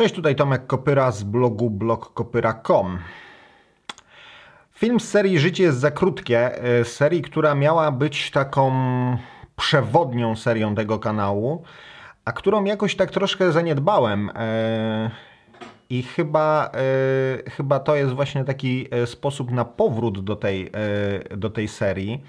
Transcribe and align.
Cześć, 0.00 0.14
tutaj 0.14 0.36
Tomek 0.36 0.66
Kopyra 0.66 1.10
z 1.10 1.22
blogu 1.22 1.70
blogkopyra.com. 1.70 2.98
Film 4.72 5.00
z 5.00 5.08
serii 5.08 5.38
Życie 5.38 5.62
jest 5.62 5.78
za 5.78 5.90
krótkie, 5.90 6.62
e, 6.62 6.84
serii, 6.84 7.22
która 7.22 7.54
miała 7.54 7.90
być 7.90 8.30
taką 8.30 8.72
przewodnią 9.56 10.36
serią 10.36 10.74
tego 10.74 10.98
kanału, 10.98 11.62
a 12.24 12.32
którą 12.32 12.64
jakoś 12.64 12.96
tak 12.96 13.10
troszkę 13.10 13.52
zaniedbałem. 13.52 14.30
E, 14.34 15.10
I 15.90 16.02
chyba, 16.02 16.70
e, 16.74 17.50
chyba 17.50 17.80
to 17.80 17.96
jest 17.96 18.12
właśnie 18.12 18.44
taki 18.44 18.88
sposób 19.04 19.50
na 19.50 19.64
powrót 19.64 20.24
do 20.24 20.36
tej, 20.36 20.70
do 21.36 21.50
tej 21.50 21.68
serii. 21.68 22.22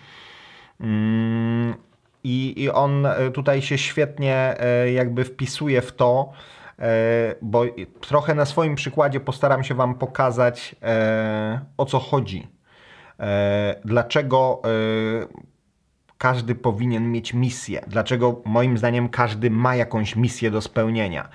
Mm, 0.82 1.76
I, 2.24 2.54
I 2.64 2.70
on 2.70 3.08
tutaj 3.34 3.62
się 3.62 3.78
świetnie 3.78 4.56
jakby 4.94 5.24
wpisuje 5.24 5.82
w 5.82 5.92
to, 5.92 6.34
bo 7.42 7.64
trochę 8.02 8.36
na 8.36 8.46
swoim 8.46 8.76
przykładzie 8.76 9.20
postaram 9.20 9.64
się 9.64 9.76
Wam 9.76 9.96
pokazać, 9.96 10.76
e, 10.84 11.60
o 11.78 11.86
co 11.86 12.00
chodzi. 12.00 12.48
E, 13.20 13.76
dlaczego 13.86 14.62
każdy 16.18 16.56
powinien 16.56 17.12
mieć 17.12 17.34
misję? 17.34 17.82
Dlaczego 17.88 18.42
moim 18.46 18.78
zdaniem 18.78 19.10
każdy 19.10 19.50
ma 19.50 19.76
jakąś 19.76 20.16
misję 20.16 20.52
do 20.52 20.62
spełnienia? 20.62 21.30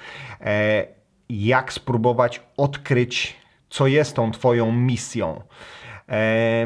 Jak 1.28 1.72
spróbować 1.72 2.42
odkryć, 2.56 3.36
co 3.70 3.86
jest 3.86 4.16
tą 4.16 4.30
Twoją 4.30 4.72
misją? 4.72 5.42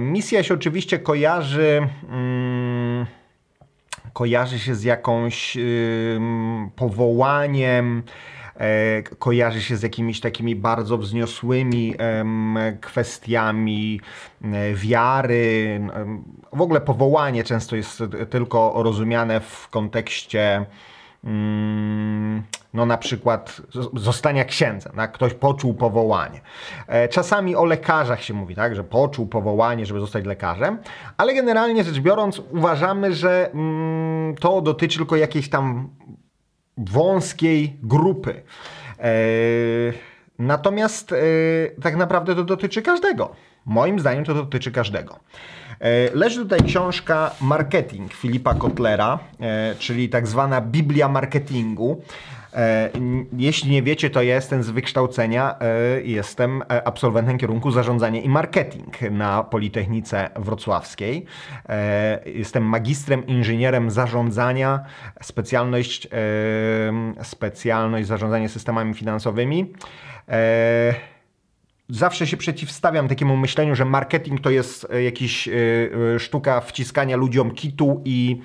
Misja 0.01 0.43
się 0.43 0.55
oczywiście 0.55 0.99
kojarzy. 0.99 1.89
Mm, 2.09 3.07
kojarzy 4.13 4.59
się 4.59 4.75
z 4.75 4.83
jakąś 4.83 5.59
powołaniem, 6.77 8.03
E, 8.03 8.40
kojarzy 9.19 9.63
się 9.63 9.77
z 9.77 9.83
jakimiś 9.83 10.21
takimi 10.21 10.57
bardzo 10.57 10.99
wzniosłymi 10.99 11.95
kwestiami 12.81 14.01
e, 14.45 14.75
wiary. 14.75 15.81
W 16.53 16.61
ogóle 16.61 16.81
powołanie 16.81 17.45
często 17.45 17.77
jest 17.77 18.03
tylko 18.31 18.73
rozumiane 18.77 19.41
w 19.41 19.69
kontekście 19.69 20.67
mm, 21.25 22.43
no 22.75 22.87
na 22.87 22.99
przykład 22.99 23.63
zostania 23.95 24.45
księdzem, 24.45 24.93
tak? 24.97 25.13
ktoś 25.13 25.35
poczuł 25.35 25.75
powołanie. 25.75 26.41
E, 26.87 27.09
czasami 27.09 27.57
o 27.57 27.65
lekarzach 27.65 28.23
się 28.23 28.35
mówi, 28.35 28.55
tak? 28.55 28.77
że 28.77 28.85
poczuł 28.85 29.27
powołanie, 29.27 29.87
żeby 29.87 30.01
zostać 30.01 30.25
lekarzem, 30.25 30.79
ale 31.17 31.35
generalnie 31.35 31.85
rzecz 31.85 32.01
biorąc 32.01 32.43
uważamy, 32.51 33.15
że 33.15 33.51
mm, 33.53 34.35
to 34.35 34.61
dotyczy 34.61 34.99
tylko 34.99 35.17
jakiejś 35.17 35.49
tam 35.49 35.89
wąskiej 36.81 37.77
grupy. 37.83 38.43
E, 38.99 39.13
natomiast 40.39 41.13
e, 41.13 41.17
tak 41.83 41.97
naprawdę 41.97 42.35
to 42.35 42.45
dotyczy 42.45 42.83
każdego. 42.83 43.35
Moim 43.67 44.01
zdaniem 44.01 44.25
to 44.25 44.35
dotyczy 44.35 44.73
każdego. 44.73 45.19
E, 45.81 46.15
leży 46.15 46.43
tutaj 46.43 46.61
książka 46.61 47.31
Marketing 47.41 48.13
Filipa 48.13 48.55
Kotlera, 48.55 49.19
czyli 49.79 50.09
tak 50.09 50.27
zwana 50.27 50.61
Biblia 50.61 51.09
marketingu. 51.09 52.03
E, 52.55 52.91
jeśli 53.37 53.71
nie 53.71 53.83
wiecie, 53.83 54.11
to 54.11 54.23
ja 54.23 54.35
jestem 54.35 54.63
z 54.63 54.71
wykształcenia, 54.71 55.57
e, 55.61 56.03
jestem 56.03 56.63
e, 56.63 56.87
absolwentem 56.87 57.39
kierunku 57.39 57.71
zarządzanie 57.71 58.21
i 58.21 58.29
marketing 58.29 59.01
na 59.11 59.45
Politechnice 59.45 60.31
Wrocławskiej. 60.37 61.25
Jestem 62.27 62.65
magistrem 62.65 63.27
inżynierem 63.27 63.91
zarządzania, 63.91 64.81
specjalność, 65.23 66.09
specjalność 67.23 68.09
zarządzanie 68.09 68.49
systemami 68.49 68.95
finansowymi 68.95 69.73
zawsze 71.91 72.27
się 72.27 72.37
przeciwstawiam 72.37 73.09
takiemu 73.09 73.37
myśleniu, 73.37 73.75
że 73.75 73.85
marketing 73.85 74.41
to 74.41 74.51
jest 74.51 74.87
e, 74.93 75.03
jakiś 75.03 75.49
e, 75.49 75.53
e, 76.15 76.19
sztuka 76.19 76.61
wciskania 76.61 77.17
ludziom 77.17 77.51
kitu 77.51 78.03
i, 78.05 78.41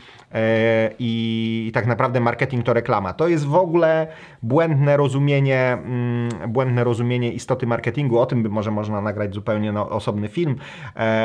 i 1.00 1.72
tak 1.74 1.88
naprawdę 1.88 2.20
marketing 2.20 2.66
to 2.66 2.74
reklama. 2.74 3.14
To 3.14 3.28
jest 3.28 3.46
w 3.46 3.56
ogóle 3.56 4.08
błędne 4.44 4.98
rozumienie, 4.98 5.60
mm, 5.60 6.30
błędne 6.48 6.84
rozumienie 6.84 7.32
istoty 7.34 7.68
marketingu. 7.68 8.20
O 8.20 8.26
tym 8.26 8.44
by 8.44 8.50
może 8.50 8.72
można 8.72 9.02
nagrać 9.02 9.34
zupełnie 9.34 9.72
no, 9.72 9.90
osobny 9.90 10.28
film, 10.28 10.56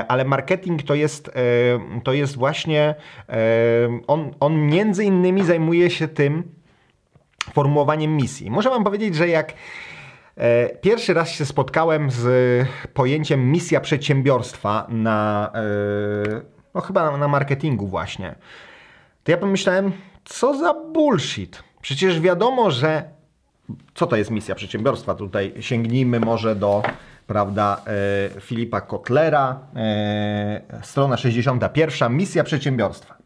ale 0.08 0.24
marketing 0.24 0.82
to 0.82 0.94
jest, 0.94 1.30
to 2.04 2.12
jest 2.12 2.36
właśnie, 2.36 2.94
on, 4.06 4.30
on 4.40 4.66
między 4.66 5.04
innymi 5.04 5.44
zajmuje 5.44 5.90
się 5.90 6.08
tym 6.08 6.42
formułowaniem 7.52 8.16
misji. 8.16 8.50
Muszę 8.50 8.70
Wam 8.70 8.84
powiedzieć, 8.84 9.14
że 9.14 9.28
jak 9.28 9.52
pierwszy 10.80 11.14
raz 11.14 11.28
się 11.28 11.44
spotkałem 11.46 12.10
z 12.10 12.28
pojęciem 12.94 13.50
misja 13.50 13.80
przedsiębiorstwa 13.80 14.86
na, 14.88 15.50
e, 15.54 15.60
no 16.74 16.80
chyba 16.80 17.16
na 17.16 17.28
marketingu 17.28 17.86
właśnie. 17.86 18.34
To 19.24 19.30
ja 19.30 19.38
pomyślałem, 19.38 19.92
co 20.24 20.58
za 20.58 20.74
bullshit. 20.74 21.62
Przecież 21.82 22.20
wiadomo, 22.20 22.70
że 22.70 23.04
co 23.94 24.06
to 24.06 24.16
jest 24.16 24.30
misja 24.30 24.54
przedsiębiorstwa? 24.54 25.14
Tutaj 25.14 25.54
sięgnijmy 25.60 26.20
może 26.20 26.56
do 26.56 26.82
prawda, 27.26 27.82
e, 28.36 28.40
Filipa 28.40 28.80
Kotlera, 28.80 29.58
strona 30.82 31.16
61, 31.16 32.16
misja 32.16 32.44
przedsiębiorstwa. 32.44 33.16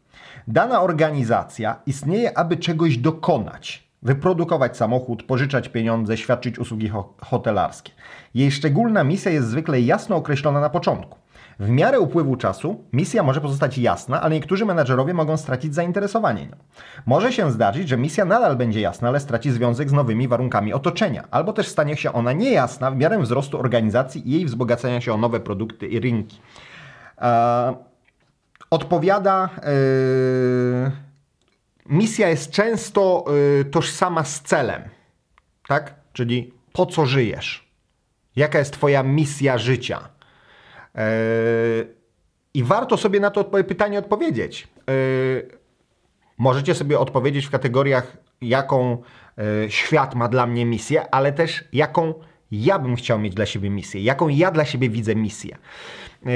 Dana 0.47 0.81
organizacja 0.81 1.75
istnieje, 1.85 2.37
aby 2.37 2.57
czegoś 2.57 2.97
dokonać 2.97 3.84
wyprodukować 4.05 4.77
samochód, 4.77 5.23
pożyczać 5.23 5.69
pieniądze, 5.69 6.17
świadczyć 6.17 6.59
usługi 6.59 6.89
ho 6.89 7.13
hotelarskie. 7.21 7.91
Jej 8.33 8.51
szczególna 8.51 9.03
misja 9.03 9.31
jest 9.31 9.47
zwykle 9.47 9.81
jasno 9.81 10.15
określona 10.15 10.59
na 10.59 10.69
początku. 10.69 11.17
W 11.59 11.69
miarę 11.69 11.99
upływu 11.99 12.35
czasu 12.35 12.83
misja 12.93 13.23
może 13.23 13.41
pozostać 13.41 13.77
jasna, 13.77 14.21
ale 14.21 14.35
niektórzy 14.35 14.65
menadżerowie 14.65 15.13
mogą 15.13 15.37
stracić 15.37 15.75
zainteresowanie 15.75 16.45
nią. 16.45 16.55
Może 17.05 17.33
się 17.33 17.51
zdarzyć, 17.51 17.89
że 17.89 17.97
misja 17.97 18.25
nadal 18.25 18.55
będzie 18.55 18.81
jasna, 18.81 19.07
ale 19.07 19.19
straci 19.19 19.51
związek 19.51 19.89
z 19.89 19.93
nowymi 19.93 20.27
warunkami 20.27 20.73
otoczenia, 20.73 21.27
albo 21.31 21.53
też 21.53 21.67
stanie 21.67 21.97
się 21.97 22.13
ona 22.13 22.33
niejasna 22.33 22.91
w 22.91 22.95
miarę 22.95 23.19
wzrostu 23.19 23.59
organizacji 23.59 24.29
i 24.29 24.31
jej 24.31 24.45
wzbogacenia 24.45 25.01
się 25.01 25.13
o 25.13 25.17
nowe 25.17 25.39
produkty 25.39 25.87
i 25.87 25.99
rynki. 25.99 26.39
Eee, 27.17 27.75
odpowiada. 28.69 29.49
Yy 30.85 31.05
misja 31.89 32.29
jest 32.29 32.51
często 32.51 33.25
y, 33.61 33.65
tożsama 33.65 34.23
z 34.23 34.41
celem, 34.41 34.81
tak? 35.67 35.95
Czyli 36.13 36.53
po 36.73 36.85
co 36.85 37.05
żyjesz? 37.05 37.65
Jaka 38.35 38.59
jest 38.59 38.73
Twoja 38.73 39.03
misja 39.03 39.57
życia? 39.57 40.09
Yy, 40.95 41.01
I 42.53 42.63
warto 42.63 42.97
sobie 42.97 43.19
na 43.19 43.31
to 43.31 43.43
pytanie 43.43 43.99
odpowiedzieć. 43.99 44.67
Yy, 44.87 45.47
możecie 46.37 46.75
sobie 46.75 46.99
odpowiedzieć 46.99 47.45
w 47.45 47.49
kategoriach, 47.49 48.17
jaką 48.41 48.97
yy, 49.37 49.71
świat 49.71 50.15
ma 50.15 50.27
dla 50.27 50.47
mnie 50.47 50.65
misję, 50.65 51.09
ale 51.11 51.33
też 51.33 51.63
jaką 51.73 52.13
ja 52.51 52.79
bym 52.79 52.95
chciał 52.95 53.19
mieć 53.19 53.33
dla 53.33 53.45
siebie 53.45 53.69
misję, 53.69 54.01
jaką 54.01 54.27
ja 54.27 54.51
dla 54.51 54.65
siebie 54.65 54.89
widzę 54.89 55.15
misję. 55.15 55.57
Yy, 56.25 56.31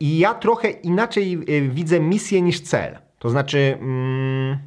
I 0.00 0.18
ja 0.18 0.34
trochę 0.34 0.70
inaczej 0.70 1.30
yy, 1.30 1.68
widzę 1.68 2.00
misję 2.00 2.42
niż 2.42 2.60
cel. 2.60 2.98
To 3.24 3.30
znaczy, 3.30 3.78
mm, 3.80 4.58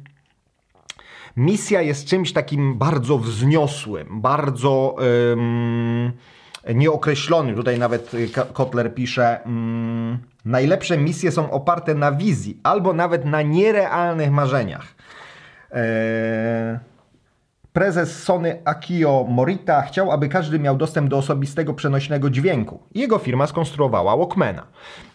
misja 1.36 1.82
jest 1.82 2.06
czymś 2.06 2.32
takim 2.32 2.78
bardzo 2.78 3.18
wzniosłym, 3.18 4.20
bardzo 4.20 4.96
ym, 5.32 6.12
nieokreślonym. 6.74 7.56
Tutaj 7.56 7.78
nawet 7.78 8.12
Kotler 8.52 8.94
pisze, 8.94 9.40
ym, 9.46 10.18
najlepsze 10.44 10.98
misje 10.98 11.32
są 11.32 11.50
oparte 11.50 11.94
na 11.94 12.12
wizji 12.12 12.60
albo 12.62 12.92
nawet 12.92 13.24
na 13.24 13.42
nierealnych 13.42 14.30
marzeniach. 14.30 14.94
E, 15.72 16.80
prezes 17.78 18.22
Sony 18.22 18.62
Akio 18.64 19.26
Morita 19.28 19.82
chciał, 19.82 20.12
aby 20.12 20.28
każdy 20.28 20.58
miał 20.58 20.76
dostęp 20.76 21.10
do 21.10 21.18
osobistego 21.18 21.74
przenośnego 21.74 22.30
dźwięku. 22.30 22.82
Jego 22.94 23.18
firma 23.18 23.46
skonstruowała 23.46 24.16
Walkmana. 24.16 24.66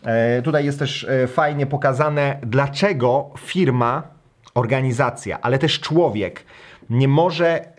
E, 0.04 0.42
tutaj 0.42 0.66
jest 0.66 0.80
też 0.80 1.04
e, 1.04 1.28
fajnie 1.28 1.66
pokazane, 1.66 2.40
dlaczego 2.44 3.30
firma, 3.38 4.04
organizacja, 4.54 5.42
ale 5.42 5.60
też 5.60 5.80
człowiek 5.80 6.44
nie 6.90 7.08
może 7.08 7.48
e, 7.50 7.70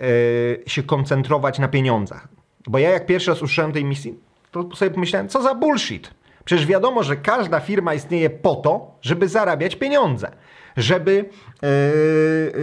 się 0.67 0.83
koncentrować 0.83 1.59
na 1.59 1.69
pieniądzach. 1.69 2.29
Bo 2.67 2.79
ja 2.79 2.91
jak 2.91 3.07
pierwszy 3.07 3.31
raz 3.31 3.39
usłyszałem 3.39 3.73
tej 3.73 3.85
misji, 3.85 4.15
to 4.51 4.77
sobie 4.77 4.91
pomyślałem, 4.91 5.29
co 5.29 5.43
za 5.43 5.55
bullshit. 5.55 6.11
Przecież 6.45 6.67
wiadomo, 6.67 7.03
że 7.03 7.17
każda 7.17 7.61
firma 7.61 7.95
istnieje 7.95 8.31
po 8.31 8.55
to, 8.55 8.99
żeby 9.03 9.29
zarabiać 9.29 9.77
pieniądze, 9.77 10.31
żeby 10.77 11.25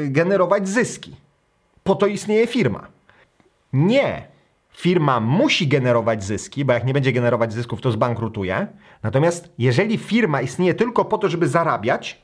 generować 0.09 0.69
zyski. 0.69 1.15
Po 1.83 1.95
to 1.95 2.07
istnieje 2.07 2.47
firma. 2.47 2.87
Nie. 3.73 4.31
Firma 4.71 5.19
musi 5.19 5.67
generować 5.67 6.23
zyski, 6.23 6.65
bo 6.65 6.73
jak 6.73 6.85
nie 6.85 6.93
będzie 6.93 7.11
generować 7.11 7.53
zysków, 7.53 7.81
to 7.81 7.91
zbankrutuje. 7.91 8.67
Natomiast 9.03 9.53
jeżeli 9.57 9.97
firma 9.97 10.41
istnieje 10.41 10.73
tylko 10.73 11.05
po 11.05 11.17
to, 11.17 11.29
żeby 11.29 11.47
zarabiać, 11.47 12.21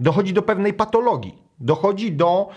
dochodzi 0.00 0.32
do 0.32 0.42
pewnej 0.42 0.72
patologii. 0.72 1.38
Dochodzi 1.60 2.12
do, 2.12 2.48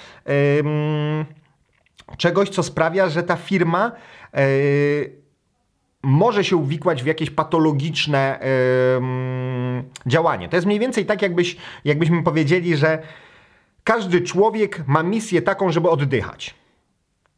czegoś, 2.17 2.49
co 2.49 2.63
sprawia, 2.63 3.09
że 3.09 3.23
ta 3.23 3.35
firma 3.35 3.91
e, 4.33 4.47
może 6.03 6.43
się 6.43 6.55
uwikłać 6.55 7.03
w 7.03 7.05
jakieś 7.05 7.29
patologiczne 7.29 8.39
działanie. 10.05 10.49
To 10.49 10.57
jest 10.57 10.67
mniej 10.67 10.79
więcej 10.79 11.05
tak, 11.05 11.21
jakbyś, 11.21 11.57
jakbyśmy 11.85 12.23
powiedzieli, 12.23 12.77
że 12.77 13.03
każdy 13.83 14.21
człowiek 14.21 14.87
ma 14.87 15.03
misję 15.03 15.41
taką, 15.41 15.71
żeby 15.71 15.89
oddychać. 15.89 16.55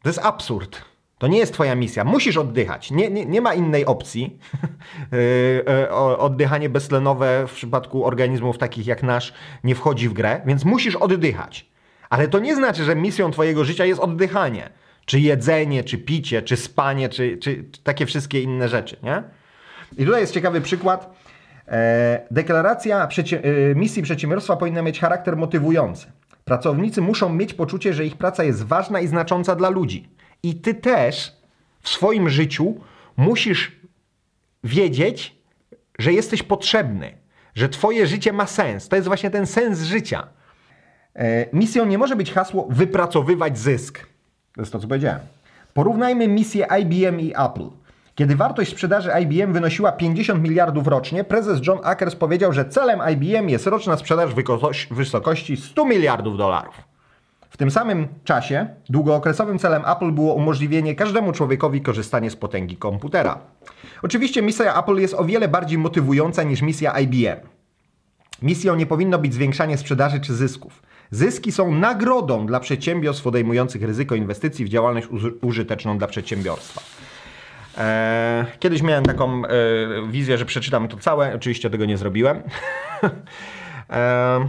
To 0.02 0.08
jest 0.08 0.18
absurd. 0.18 0.84
To 1.18 1.26
nie 1.26 1.38
jest 1.38 1.54
Twoja 1.54 1.74
misja. 1.74 2.04
Musisz 2.04 2.36
oddychać. 2.36 2.90
Nie, 2.90 3.10
nie, 3.10 3.26
nie 3.26 3.40
ma 3.40 3.54
innej 3.54 3.86
opcji. 3.86 4.38
E, 5.12 5.68
e, 5.68 5.90
oddychanie 6.18 6.68
beztlenowe 6.68 7.46
w 7.48 7.52
przypadku 7.52 8.04
organizmów 8.04 8.58
takich 8.58 8.86
jak 8.86 9.02
nasz 9.02 9.32
nie 9.64 9.74
wchodzi 9.74 10.08
w 10.08 10.12
grę, 10.12 10.40
więc 10.46 10.64
musisz 10.64 10.96
oddychać. 10.96 11.66
Ale 12.10 12.28
to 12.28 12.38
nie 12.38 12.56
znaczy, 12.56 12.84
że 12.84 12.96
misją 12.96 13.30
Twojego 13.30 13.64
życia 13.64 13.84
jest 13.84 14.00
oddychanie. 14.00 14.70
Czy 15.04 15.20
jedzenie, 15.20 15.84
czy 15.84 15.98
picie, 15.98 16.42
czy 16.42 16.56
spanie, 16.56 17.08
czy, 17.08 17.38
czy, 17.38 17.64
takie 17.84 18.06
wszystkie 18.06 18.42
inne 18.42 18.68
rzeczy, 18.68 18.96
nie? 19.02 19.22
I 19.98 20.04
tutaj 20.04 20.20
jest 20.20 20.34
ciekawy 20.34 20.60
przykład. 20.60 21.16
E, 21.68 22.26
deklaracja 22.30 23.08
misji 23.74 24.02
przedsiębiorstwa 24.02 24.56
powinna 24.56 24.82
mieć 24.82 25.00
charakter 25.00 25.36
motywujący. 25.36 26.06
Pracownicy 26.44 27.00
muszą 27.00 27.32
mieć 27.32 27.54
poczucie, 27.54 27.94
że 27.94 28.06
ich 28.06 28.16
praca 28.16 28.44
jest 28.44 28.64
ważna 28.64 29.00
i 29.00 29.06
znacząca 29.06 29.56
dla 29.56 29.68
ludzi. 29.68 30.08
I 30.42 30.54
ty 30.54 30.74
też 30.74 31.32
w 31.80 31.88
swoim 31.88 32.28
życiu 32.28 32.74
musisz 33.16 33.72
wiedzieć, 34.64 35.36
że 35.98 36.12
jesteś 36.12 36.42
potrzebny, 36.42 37.12
że 37.54 37.68
twoje 37.68 38.06
życie 38.06 38.32
ma 38.32 38.46
sens. 38.46 38.88
To 38.88 38.96
jest 38.96 39.08
właśnie 39.08 39.30
ten 39.30 39.46
sens 39.46 39.82
życia. 39.82 40.26
E, 41.14 41.46
misją 41.52 41.86
nie 41.86 41.98
może 41.98 42.16
być 42.16 42.32
hasło 42.32 42.66
wypracowywać 42.70 43.58
zysk. 43.58 44.06
To 44.54 44.60
jest 44.60 44.72
to, 44.72 44.78
co 44.78 44.88
powiedziałem. 44.88 45.20
Porównajmy 45.74 46.28
misję 46.28 46.66
IBM 46.80 47.20
i 47.20 47.32
Apple. 47.36 47.68
Kiedy 48.14 48.36
wartość 48.36 48.70
sprzedaży 48.70 49.10
IBM 49.22 49.52
wynosiła 49.52 49.92
50 49.92 50.42
miliardów 50.42 50.86
rocznie, 50.86 51.24
prezes 51.24 51.66
John 51.66 51.78
Ackers 51.82 52.16
powiedział, 52.16 52.52
że 52.52 52.64
celem 52.64 53.00
IBM 53.12 53.48
jest 53.48 53.66
roczna 53.66 53.96
sprzedaż 53.96 54.30
w 54.34 54.94
wysokości 54.94 55.56
100 55.56 55.84
miliardów 55.84 56.36
dolarów. 56.36 56.74
W 57.50 57.56
tym 57.56 57.70
samym 57.70 58.08
czasie 58.24 58.66
długookresowym 58.88 59.58
celem 59.58 59.82
Apple 59.86 60.12
było 60.12 60.34
umożliwienie 60.34 60.94
każdemu 60.94 61.32
człowiekowi 61.32 61.80
korzystanie 61.80 62.30
z 62.30 62.36
potęgi 62.36 62.76
komputera. 62.76 63.38
Oczywiście 64.02 64.42
misja 64.42 64.78
Apple 64.78 64.96
jest 64.96 65.14
o 65.14 65.24
wiele 65.24 65.48
bardziej 65.48 65.78
motywująca 65.78 66.42
niż 66.42 66.62
misja 66.62 67.00
IBM. 67.00 67.40
Misją 68.42 68.76
nie 68.76 68.86
powinno 68.86 69.18
być 69.18 69.34
zwiększanie 69.34 69.78
sprzedaży 69.78 70.20
czy 70.20 70.34
zysków. 70.34 70.82
Zyski 71.10 71.52
są 71.52 71.74
nagrodą 71.74 72.46
dla 72.46 72.60
przedsiębiorstw 72.60 73.22
podejmujących 73.22 73.82
ryzyko 73.82 74.14
inwestycji 74.14 74.64
w 74.64 74.68
działalność 74.68 75.08
użyteczną 75.42 75.98
dla 75.98 76.06
przedsiębiorstwa. 76.06 76.93
Eee, 77.78 78.44
kiedyś 78.58 78.82
miałem 78.82 79.04
taką 79.04 79.42
e, 79.44 79.48
wizję, 80.08 80.38
że 80.38 80.44
przeczytam 80.44 80.88
to 80.88 80.96
całe, 80.96 81.34
oczywiście 81.34 81.70
tego 81.70 81.84
nie 81.84 81.96
zrobiłem. 81.96 82.42
eee, 83.90 84.48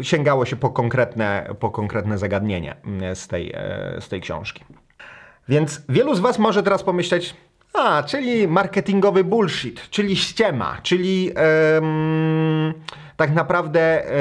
sięgało 0.02 0.44
się 0.44 0.56
po 0.56 0.70
konkretne, 0.70 1.54
po 1.60 1.70
konkretne 1.70 2.18
zagadnienie 2.18 2.76
z 3.14 3.28
tej, 3.28 3.52
e, 3.54 3.96
z 4.00 4.08
tej 4.08 4.20
książki. 4.20 4.64
Więc 5.48 5.82
wielu 5.88 6.14
z 6.14 6.20
Was 6.20 6.38
może 6.38 6.62
teraz 6.62 6.82
pomyśleć, 6.82 7.34
a, 7.74 8.02
czyli 8.02 8.48
marketingowy 8.48 9.24
bullshit, 9.24 9.90
czyli 9.90 10.16
ściema, 10.16 10.78
czyli 10.82 11.32
tak 13.16 13.34
naprawdę 13.34 13.80
e, 13.80 14.14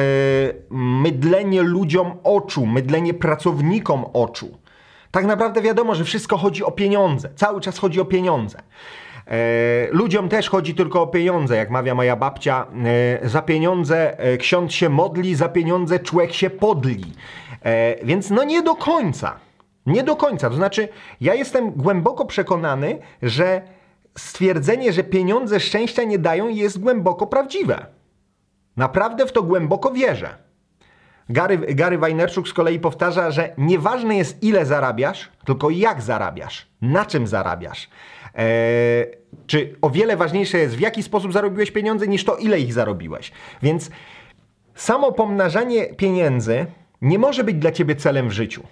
mydlenie 0.69 1.61
ludziom 1.61 2.11
oczu, 2.23 2.65
mydlenie 2.65 3.13
pracownikom 3.13 4.05
oczu. 4.13 4.57
Tak 5.15 5.25
naprawdę 5.25 5.61
wiadomo, 5.61 5.95
że 5.95 6.03
wszystko 6.03 6.37
chodzi 6.37 6.63
o 6.63 6.71
pieniądze, 6.71 7.29
cały 7.35 7.61
czas 7.61 7.77
chodzi 7.77 8.01
o 8.01 8.05
pieniądze. 8.05 8.61
E, 9.27 9.87
ludziom 9.91 10.29
też 10.29 10.49
chodzi 10.49 10.75
tylko 10.75 11.01
o 11.01 11.07
pieniądze, 11.07 11.55
jak 11.55 11.69
mawia 11.69 11.95
moja 11.95 12.15
babcia. 12.15 12.67
E, 13.23 13.29
za 13.29 13.41
pieniądze 13.41 14.19
e, 14.19 14.37
ksiądz 14.37 14.71
się 14.71 14.89
modli, 14.89 15.35
za 15.35 15.49
pieniądze 15.49 15.99
człowiek 15.99 16.33
się 16.33 16.49
podli. 16.49 17.05
Więc 18.03 18.29
no 18.29 18.43
nie 18.43 18.61
do 18.61 18.75
końca. 18.75 19.39
Nie 19.85 20.03
do 20.03 20.15
końca. 20.15 20.49
To 20.49 20.55
znaczy, 20.55 20.87
ja 21.21 21.33
jestem 21.33 21.71
głęboko 21.71 22.25
przekonany, 22.25 22.99
że 23.21 23.61
stwierdzenie, 24.17 24.93
że 24.93 25.03
pieniądze 25.03 25.59
szczęścia 25.59 26.03
nie 26.03 26.19
dają, 26.19 26.47
jest 26.47 26.79
głęboko 26.79 27.27
prawdziwe. 27.27 27.85
Naprawdę 28.77 29.25
w 29.25 29.31
to 29.31 29.43
głęboko 29.43 29.91
wierzę. 29.91 30.44
Gary, 31.29 31.57
Gary 31.57 31.97
Vaynerchuk 31.97 32.47
z 32.47 32.53
kolei 32.53 32.79
powtarza, 32.79 33.31
że 33.31 33.53
nieważne 33.57 34.17
jest 34.17 34.43
ile 34.43 34.65
zarabiasz, 34.65 35.31
tylko 35.45 35.69
jak 35.69 36.01
zarabiasz, 36.01 36.67
na 36.81 37.05
czym 37.05 37.27
zarabiasz. 37.27 37.89
Eee, 38.35 39.05
czy 39.47 39.75
o 39.81 39.89
wiele 39.89 40.17
ważniejsze 40.17 40.57
jest, 40.57 40.75
w 40.75 40.79
jaki 40.79 41.03
sposób 41.03 41.33
zarobiłeś 41.33 41.71
pieniądze, 41.71 42.07
niż 42.07 42.25
to, 42.25 42.35
ile 42.35 42.59
ich 42.59 42.73
zarobiłeś. 42.73 43.31
Więc 43.61 43.89
samo 44.75 45.11
pomnażanie 45.11 45.85
pieniędzy 45.85 46.65
nie 47.01 47.19
może 47.19 47.43
być 47.43 47.55
dla 47.55 47.71
ciebie 47.71 47.95
celem 47.95 48.29
w 48.29 48.31
życiu. 48.31 48.63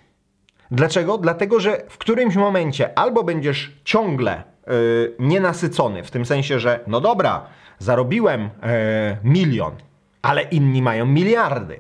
Dlaczego? 0.71 1.17
Dlatego, 1.17 1.59
że 1.59 1.83
w 1.89 1.97
którymś 1.97 2.35
momencie 2.35 2.99
albo 2.99 3.23
będziesz 3.23 3.71
ciągle 3.83 4.43
yy, 4.67 5.15
nienasycony, 5.19 6.03
w 6.03 6.11
tym 6.11 6.25
sensie, 6.25 6.59
że 6.59 6.79
no 6.87 7.01
dobra, 7.01 7.45
zarobiłem 7.79 8.41
yy, 8.41 8.49
milion, 9.23 9.73
ale 10.21 10.41
inni 10.41 10.81
mają 10.81 11.05
miliardy. 11.05 11.79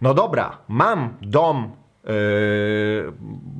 No 0.00 0.14
dobra, 0.14 0.58
mam 0.68 1.14
dom 1.22 1.70
Yy, 2.04 3.12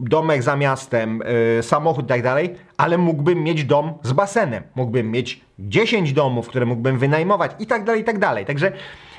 domek 0.09 0.43
za 0.43 0.57
miastem, 0.57 1.23
yy, 1.57 1.63
samochód 1.63 2.05
i 2.05 2.09
tak 2.09 2.23
dalej, 2.23 2.55
ale 2.77 2.99
mógłbym 2.99 3.43
mieć 3.43 3.65
dom 3.65 3.95
z 4.03 4.13
basenem, 4.13 4.63
mógłbym 4.75 5.11
mieć 5.11 5.41
10 5.59 6.13
domów, 6.13 6.49
które 6.49 6.67
mógłbym 6.67 6.99
wynajmować 6.99 7.53
i 7.59 7.67
tak 7.67 7.85
dalej, 7.85 8.03
i 8.03 8.05
tak 8.05 8.19
dalej. 8.19 8.47
Także 8.47 8.73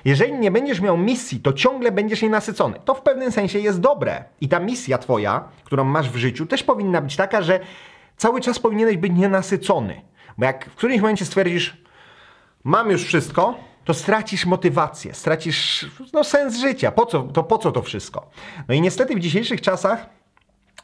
jeżeli 0.06 0.34
nie 0.34 0.52
będziesz 0.52 0.82
miał 0.82 0.98
misji, 0.98 1.40
to 1.40 1.54
ciągle 1.54 1.92
będziesz 1.92 2.22
nienasycony. 2.22 2.80
To 2.86 2.94
w 2.94 3.02
pewnym 3.02 3.32
sensie 3.32 3.60
jest 3.60 3.80
dobre. 3.80 4.24
I 4.42 4.48
ta 4.48 4.60
misja 4.60 4.98
twoja, 4.98 5.44
którą 5.64 5.84
masz 5.84 6.10
w 6.10 6.16
życiu, 6.16 6.46
też 6.46 6.64
powinna 6.64 7.02
być 7.02 7.16
taka, 7.16 7.42
że 7.42 7.60
cały 8.18 8.42
czas 8.42 8.60
powinieneś 8.60 8.98
być 8.98 9.12
nienasycony. 9.16 10.02
Bo 10.38 10.46
jak 10.46 10.66
w 10.66 10.76
którymś 10.76 11.02
momencie 11.02 11.26
stwierdzisz, 11.26 11.78
mam 12.64 12.92
już 12.92 13.04
wszystko, 13.04 13.56
to 13.86 13.94
stracisz 13.94 14.46
motywację, 14.46 15.14
stracisz 15.14 15.86
no, 16.14 16.24
sens 16.24 16.58
życia. 16.58 16.92
Po 16.92 17.06
co, 17.06 17.24
to 17.24 17.44
po 17.44 17.58
co 17.58 17.72
to 17.72 17.82
wszystko? 17.82 18.30
No 18.68 18.76
i 18.76 18.82
niestety 18.82 19.16
w 19.16 19.20
dzisiejszych 19.20 19.62
czasach, 19.62 20.06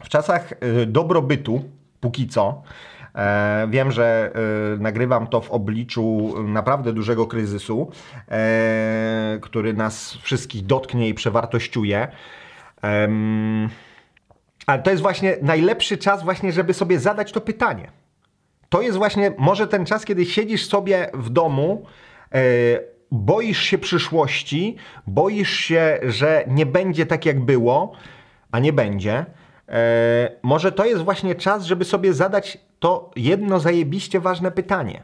w 0.03 0.09
czasach 0.09 0.51
y, 0.51 0.85
dobrobytu, 0.85 1.63
póki 1.99 2.27
co, 2.27 2.63
e, 3.15 3.67
wiem, 3.69 3.91
że 3.91 4.31
y, 4.75 4.79
nagrywam 4.79 5.27
to 5.27 5.41
w 5.41 5.51
obliczu 5.51 6.33
naprawdę 6.47 6.93
dużego 6.93 7.27
kryzysu, 7.27 7.91
e, 8.31 9.39
który 9.41 9.73
nas 9.73 10.13
wszystkich 10.13 10.65
dotknie 10.65 11.09
i 11.09 11.13
przewartościuje. 11.13 12.07
ale 14.67 14.79
to 14.83 14.91
jest 14.91 15.01
właśnie 15.01 15.37
najlepszy 15.41 15.97
czas 15.97 16.23
właśnie, 16.23 16.51
żeby 16.51 16.73
sobie 16.73 16.99
zadać 16.99 17.31
to 17.31 17.41
pytanie. 17.41 17.91
To 18.69 18.81
jest 18.81 18.97
właśnie 18.97 19.33
może 19.37 19.67
ten 19.67 19.85
czas, 19.85 20.05
kiedy 20.05 20.25
siedzisz 20.25 20.67
sobie 20.67 21.09
w 21.13 21.29
domu, 21.29 21.85
e, 21.85 22.20
boisz 23.11 23.61
się 23.61 23.77
przyszłości, 23.77 24.75
boisz 25.07 25.49
się, 25.49 25.99
że 26.03 26.43
nie 26.47 26.65
będzie 26.65 27.05
tak 27.05 27.25
jak 27.25 27.39
było, 27.39 27.91
a 28.51 28.59
nie 28.59 28.73
będzie. 28.73 29.25
E, 29.69 30.31
może 30.43 30.71
to 30.71 30.85
jest 30.85 31.03
właśnie 31.03 31.35
czas, 31.35 31.65
żeby 31.65 31.85
sobie 31.85 32.13
zadać 32.13 32.57
to 32.79 33.11
jedno 33.15 33.59
zajebiście 33.59 34.19
ważne 34.19 34.51
pytanie. 34.51 35.03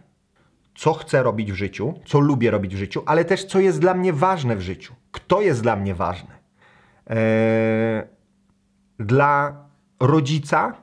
Co 0.76 0.94
chcę 0.94 1.24
robić 1.24 1.52
w 1.52 1.56
życiu, 1.56 1.94
co 2.06 2.20
lubię 2.20 2.52
robić 2.52 2.76
w 2.76 2.78
życiu, 2.78 3.04
ale 3.06 3.26
też 3.26 3.46
co 3.46 3.60
jest 3.60 3.80
dla 3.80 3.94
mnie 3.94 4.14
ważne 4.14 4.56
w 4.56 4.62
życiu. 4.62 4.94
Kto 5.12 5.42
jest 5.42 5.62
dla 5.62 5.76
mnie 5.76 5.96
ważny? 5.96 6.30
E, 7.10 8.08
dla 9.00 9.66
rodzica 10.00 10.74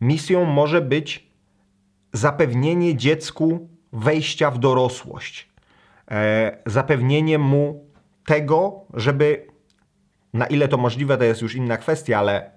misją 0.00 0.44
może 0.44 0.80
być 0.80 1.30
zapewnienie 2.12 2.96
dziecku 2.96 3.68
wejścia 3.92 4.50
w 4.50 4.58
dorosłość 4.58 5.53
E, 5.53 5.53
zapewnienie 6.66 7.38
mu 7.38 7.90
tego, 8.26 8.84
żeby 8.94 9.46
na 10.32 10.46
ile 10.46 10.68
to 10.68 10.76
możliwe, 10.76 11.16
to 11.16 11.24
jest 11.24 11.42
już 11.42 11.54
inna 11.54 11.76
kwestia, 11.76 12.18
ale 12.18 12.50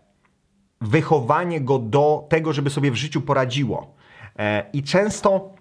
wychowanie 0.82 1.62
go 1.62 1.80
do 1.80 2.27
tego, 2.30 2.54
żeby 2.54 2.70
sobie 2.70 2.92
w 2.92 2.96
życiu 2.96 3.22
poradziło. 3.22 3.96
E, 4.39 4.70
I 4.74 4.84
często, 4.84 5.56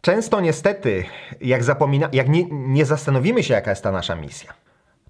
często 0.00 0.40
niestety, 0.40 1.04
jak, 1.40 1.64
zapomina, 1.64 2.08
jak 2.12 2.28
nie, 2.28 2.44
nie 2.50 2.84
zastanowimy 2.84 3.42
się, 3.42 3.54
jaka 3.54 3.70
jest 3.70 3.82
ta 3.82 3.92
nasza 3.92 4.16
misja, 4.16 4.54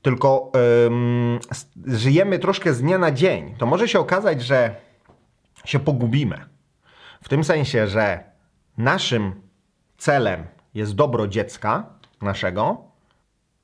tylko 0.03 0.53
ym, 0.87 1.39
żyjemy 1.87 2.39
troszkę 2.39 2.75
z 2.75 2.83
dnia 2.83 2.99
na 2.99 3.11
dzień, 3.11 3.55
to 3.59 3.67
może 3.67 3.89
się 3.89 4.01
okazać, 4.01 4.43
że 4.43 4.75
się 5.65 5.79
pogubimy. 5.79 6.45
W 7.23 7.29
tym 7.29 7.45
sensie, 7.45 7.87
że 7.87 8.25
naszym 8.79 9.43
celem 9.99 10.45
jest 10.75 10.95
dobro 10.95 11.29
dziecka 11.29 11.87
naszego 12.23 12.85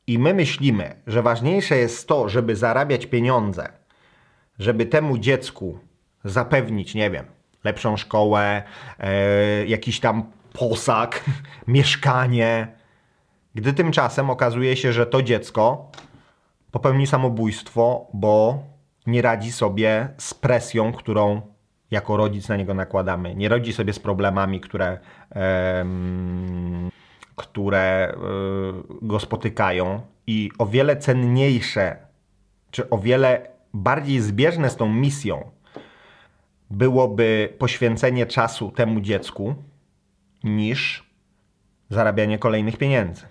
i 0.06 0.18
my 0.18 0.34
myślimy, 0.34 1.02
że 1.06 1.22
ważniejsze 1.22 1.76
jest 1.76 2.08
to, 2.08 2.28
żeby 2.28 2.56
zarabiać 2.56 3.06
pieniądze 3.06 3.80
żeby 4.60 4.86
temu 4.86 5.18
dziecku 5.18 5.78
zapewnić, 6.24 6.94
nie 6.94 7.10
wiem, 7.10 7.24
lepszą 7.64 7.96
szkołę, 7.96 8.62
e, 8.98 9.66
jakiś 9.66 10.00
tam 10.00 10.24
posag, 10.52 11.24
mieszkanie, 11.68 12.76
gdy 13.54 13.72
tymczasem 13.72 14.30
okazuje 14.30 14.76
się, 14.76 14.92
że 14.92 15.06
to 15.06 15.22
dziecko 15.22 15.90
popełni 16.70 17.06
samobójstwo, 17.06 18.06
bo 18.14 18.62
nie 19.06 19.22
radzi 19.22 19.52
sobie 19.52 20.08
z 20.18 20.34
presją, 20.34 20.92
którą 20.92 21.40
jako 21.90 22.16
rodzic 22.16 22.48
na 22.48 22.56
niego 22.56 22.74
nakładamy. 22.74 23.34
Nie 23.34 23.48
radzi 23.48 23.72
sobie 23.72 23.92
z 23.92 23.98
problemami, 23.98 24.60
które, 24.60 24.98
em, 25.30 26.90
które 27.40 28.14
y, 28.14 29.06
go 29.06 29.20
spotykają 29.20 30.00
i 30.26 30.50
o 30.59 30.66
wiele 30.66 30.97
cenniejsze, 30.97 31.97
czy 32.70 32.90
o 32.90 32.99
wiele 32.99 33.50
bardziej 33.75 34.20
zbieżne 34.20 34.70
z 34.70 34.76
tą 34.76 34.88
misją 34.88 35.50
byłoby 36.70 37.54
poświęcenie 37.59 38.26
czasu 38.26 38.70
temu 38.70 39.00
dziecku 39.00 39.54
niż 40.44 41.11
zarabianie 41.90 42.38
kolejnych 42.38 42.76
pieniędzy. 42.76 43.26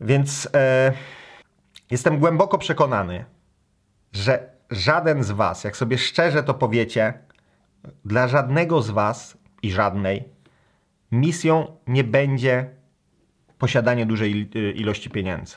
Więc 0.00 0.48
e, 0.54 0.92
jestem 1.90 2.18
głęboko 2.18 2.58
przekonany, 2.58 3.24
że 4.12 4.50
żaden 4.70 5.24
z 5.24 5.30
Was, 5.30 5.64
jak 5.64 5.76
sobie 5.76 5.98
szczerze 5.98 6.42
to 6.42 6.54
powiecie, 6.54 7.14
dla 8.04 8.28
żadnego 8.28 8.82
z 8.82 8.90
Was 8.90 9.38
i 9.62 9.70
żadnej 9.70 10.24
misją 11.12 11.76
nie 11.86 12.04
będzie 12.04 12.70
posiadanie 13.58 14.06
dużej 14.06 14.50
ilości 14.74 15.10
pieniędzy. 15.10 15.56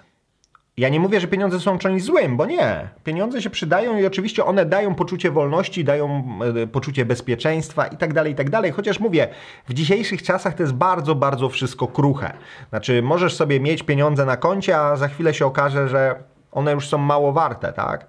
Ja 0.78 0.90
nie 0.90 1.00
mówię, 1.00 1.20
że 1.20 1.28
pieniądze 1.28 1.60
są 1.60 1.78
czymś 1.78 2.04
złym, 2.04 2.38
bo 2.38 2.46
nie. 2.46 2.90
Pieniądze 3.04 3.42
się 3.42 3.50
przydają 3.50 3.98
i 3.98 4.06
oczywiście 4.06 4.46
one 4.46 4.66
dają 4.66 4.96
poczucie 4.96 5.32
wolności, 5.32 5.84
dają 5.84 6.24
e, 6.64 6.68
poczucie 6.68 7.06
bezpieczeństwa 7.06 7.88
i 7.88 7.98
tak 7.98 8.14
dalej, 8.14 8.32
i 8.32 8.36
tak 8.36 8.50
dalej. 8.50 8.72
Chociaż 8.72 9.00
mówię, 9.00 9.28
w 9.68 9.74
dzisiejszych 9.74 10.24
czasach 10.24 10.54
to 10.54 10.64
jest 10.64 10.74
bardzo, 10.74 11.16
bardzo 11.16 11.50
wszystko 11.50 11.88
kruche. 11.88 12.34
Znaczy, 12.70 13.02
możesz 13.02 13.36
sobie 13.36 13.60
mieć 13.60 13.84
pieniądze 13.84 14.26
na 14.26 14.38
koncie, 14.38 14.78
a 14.78 14.96
za 14.96 15.08
chwilę 15.08 15.34
się 15.34 15.46
okaże, 15.46 15.88
że 15.88 16.24
one 16.52 16.72
już 16.72 16.88
są 16.88 16.98
mało 16.98 17.34
warte, 17.34 17.74
tak? 17.74 18.08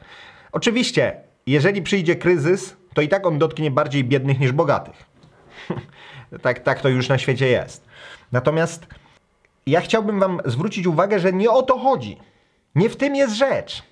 Oczywiście, 0.52 1.16
jeżeli 1.46 1.82
przyjdzie 1.82 2.16
kryzys, 2.16 2.76
to 2.94 3.02
i 3.02 3.08
tak 3.08 3.26
on 3.26 3.38
dotknie 3.38 3.70
bardziej 3.70 4.04
biednych 4.04 4.40
niż 4.40 4.52
bogatych. 4.52 5.04
tak, 6.42 6.60
tak 6.60 6.80
to 6.80 6.88
już 6.88 7.08
na 7.08 7.18
świecie 7.18 7.48
jest. 7.48 7.84
Natomiast 8.32 8.86
ja 9.66 9.80
chciałbym 9.80 10.20
Wam 10.20 10.40
zwrócić 10.44 10.86
uwagę, 10.86 11.18
że 11.18 11.32
nie 11.32 11.50
o 11.50 11.62
to 11.62 11.78
chodzi. 11.78 12.18
Nie 12.74 12.90
w 12.90 12.96
tym 12.96 13.16
jest 13.16 13.34
rzecz. 13.34 13.82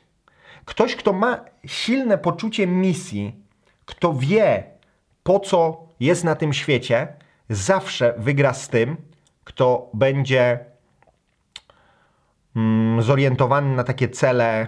Ktoś, 0.64 0.96
kto 0.96 1.12
ma 1.12 1.44
silne 1.66 2.18
poczucie 2.18 2.66
misji, 2.66 3.34
kto 3.84 4.14
wie, 4.14 4.64
po 5.22 5.40
co 5.40 5.84
jest 6.00 6.24
na 6.24 6.34
tym 6.34 6.52
świecie, 6.52 7.08
zawsze 7.48 8.14
wygra 8.18 8.54
z 8.54 8.68
tym, 8.68 8.96
kto 9.44 9.90
będzie 9.94 10.58
mm, 12.56 13.02
zorientowany 13.02 13.76
na 13.76 13.84
takie 13.84 14.08
cele. 14.08 14.66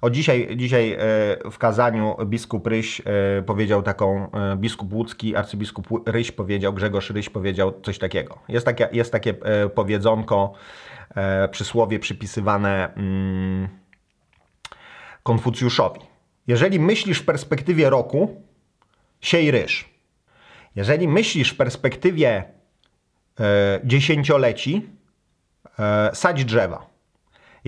O 0.00 0.10
dzisiaj, 0.10 0.56
dzisiaj 0.56 0.92
e, 0.92 0.98
w 1.50 1.58
kazaniu 1.58 2.16
biskup 2.26 2.66
Ryś 2.66 3.00
e, 3.00 3.04
powiedział 3.42 3.82
taką, 3.82 4.30
e, 4.32 4.56
biskup 4.56 4.92
łódzki, 4.92 5.36
arcybiskup 5.36 5.88
Ryś 6.06 6.32
powiedział, 6.32 6.72
Grzegorz 6.72 7.10
Ryś 7.10 7.28
powiedział 7.28 7.80
coś 7.80 7.98
takiego. 7.98 8.38
Jest 8.48 8.66
takie, 8.66 8.88
jest 8.92 9.12
takie 9.12 9.34
powiedzonko, 9.74 10.52
przysłowie 11.50 11.98
przypisywane 11.98 12.94
mm, 12.94 13.68
Konfucjuszowi. 15.22 16.00
Jeżeli 16.46 16.80
myślisz 16.80 17.18
w 17.18 17.24
perspektywie 17.24 17.90
roku, 17.90 18.42
siej 19.20 19.50
ryż. 19.50 19.90
Jeżeli 20.76 21.08
myślisz 21.08 21.50
w 21.50 21.56
perspektywie 21.56 22.44
dziesięcioleci, 23.84 24.88
sadź 26.12 26.44
drzewa. 26.44 26.86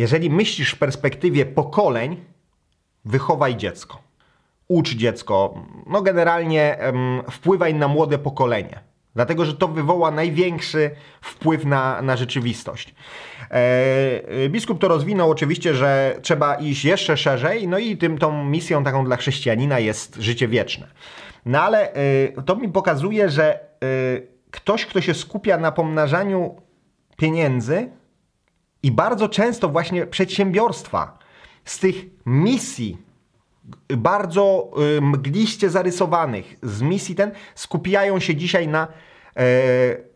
Jeżeli 0.00 0.30
myślisz 0.30 0.71
w 0.71 0.78
perspektywie 0.78 1.47
pokoleń, 1.47 2.16
wychowaj 3.04 3.57
dziecko. 3.57 4.02
Ucz 4.69 4.95
dziecko. 4.95 5.64
No 5.87 6.02
generalnie 6.02 6.78
wpływaj 7.30 7.75
na 7.75 7.88
młode 7.88 8.19
pokolenie. 8.19 8.80
Dlatego, 9.14 9.45
że 9.45 9.54
to 9.54 9.69
wywoła 9.69 10.11
największy 10.11 10.90
wpływ 11.21 11.64
na, 11.64 12.02
na 12.02 12.16
rzeczywistość. 12.16 12.95
E, 13.50 14.49
biskup 14.49 14.80
to 14.80 14.88
rozwinął 14.88 15.30
oczywiście, 15.30 15.75
że 15.75 16.16
trzeba 16.23 16.54
iść 16.54 16.85
jeszcze 16.85 17.16
szerzej, 17.16 17.69
no 17.69 17.78
i 17.78 17.97
tym 17.97 18.19
tą 18.19 18.45
misją 18.45 18.85
taką 18.85 19.04
dla 19.04 19.16
chrześcijanina 19.16 19.78
jest 19.78 20.16
życie 20.16 20.49
wieczne. 20.49 20.87
No 21.47 21.62
ale 21.62 21.92
e, 21.92 22.42
to 22.42 22.57
mi 22.57 22.69
pokazuje, 22.69 23.30
że 23.30 23.54
e, 23.54 23.61
ktoś, 24.50 24.87
kto 24.87 25.00
się 25.00 25.14
skupia 25.14 25.59
na 25.59 25.73
pomnażaniu 25.73 26.54
pieniędzy 27.16 28.00
i 28.82 28.92
bardzo 28.92 29.28
często 29.28 29.68
właśnie 29.68 30.06
przedsiębiorstwa 30.06 31.18
z 31.64 31.78
tych 31.78 31.94
misji 32.26 32.99
bardzo 33.88 34.70
y, 34.96 35.00
mgliście 35.00 35.70
zarysowanych 35.70 36.56
z 36.62 36.82
misji 36.82 37.14
ten 37.14 37.32
skupiają 37.54 38.20
się 38.20 38.37
dzisiaj 38.37 38.68
na 38.68 38.88
e, 39.37 40.10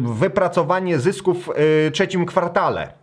wypracowanie 0.00 0.98
zysków 0.98 1.50
w 1.56 1.90
trzecim 1.92 2.26
kwartale. 2.26 2.97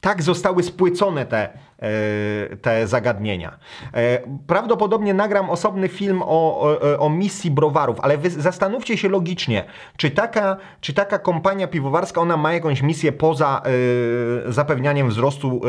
Tak 0.00 0.22
zostały 0.22 0.62
spłycone 0.62 1.26
te, 1.26 1.48
e, 1.78 2.56
te 2.56 2.86
zagadnienia. 2.86 3.58
E, 3.94 4.18
prawdopodobnie 4.46 5.14
nagram 5.14 5.50
osobny 5.50 5.88
film 5.88 6.22
o, 6.22 6.60
o, 6.60 6.98
o 6.98 7.10
misji 7.10 7.50
browarów, 7.50 8.00
ale 8.00 8.18
zastanówcie 8.30 8.96
się 8.96 9.08
logicznie, 9.08 9.64
czy 9.96 10.10
taka, 10.10 10.56
czy 10.80 10.94
taka 10.94 11.18
kompania 11.18 11.68
piwowarska 11.68 12.20
ona 12.20 12.36
ma 12.36 12.52
jakąś 12.52 12.82
misję 12.82 13.12
poza 13.12 13.62
y, 14.48 14.52
zapewnianiem 14.52 15.08
wzrostu 15.08 15.60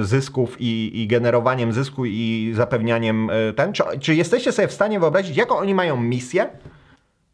y, 0.00 0.04
zysków 0.04 0.60
i, 0.60 1.02
i, 1.02 1.06
generowaniem 1.06 1.72
zysku 1.72 2.04
i 2.04 2.52
zapewnianiem 2.56 3.30
y, 3.30 3.52
ten? 3.56 3.72
Czy, 3.72 3.82
czy 4.00 4.14
jesteście 4.14 4.52
sobie 4.52 4.68
w 4.68 4.72
stanie 4.72 5.00
wyobrazić, 5.00 5.36
jaką 5.36 5.56
oni 5.56 5.74
mają 5.74 5.96
misję? 5.96 6.50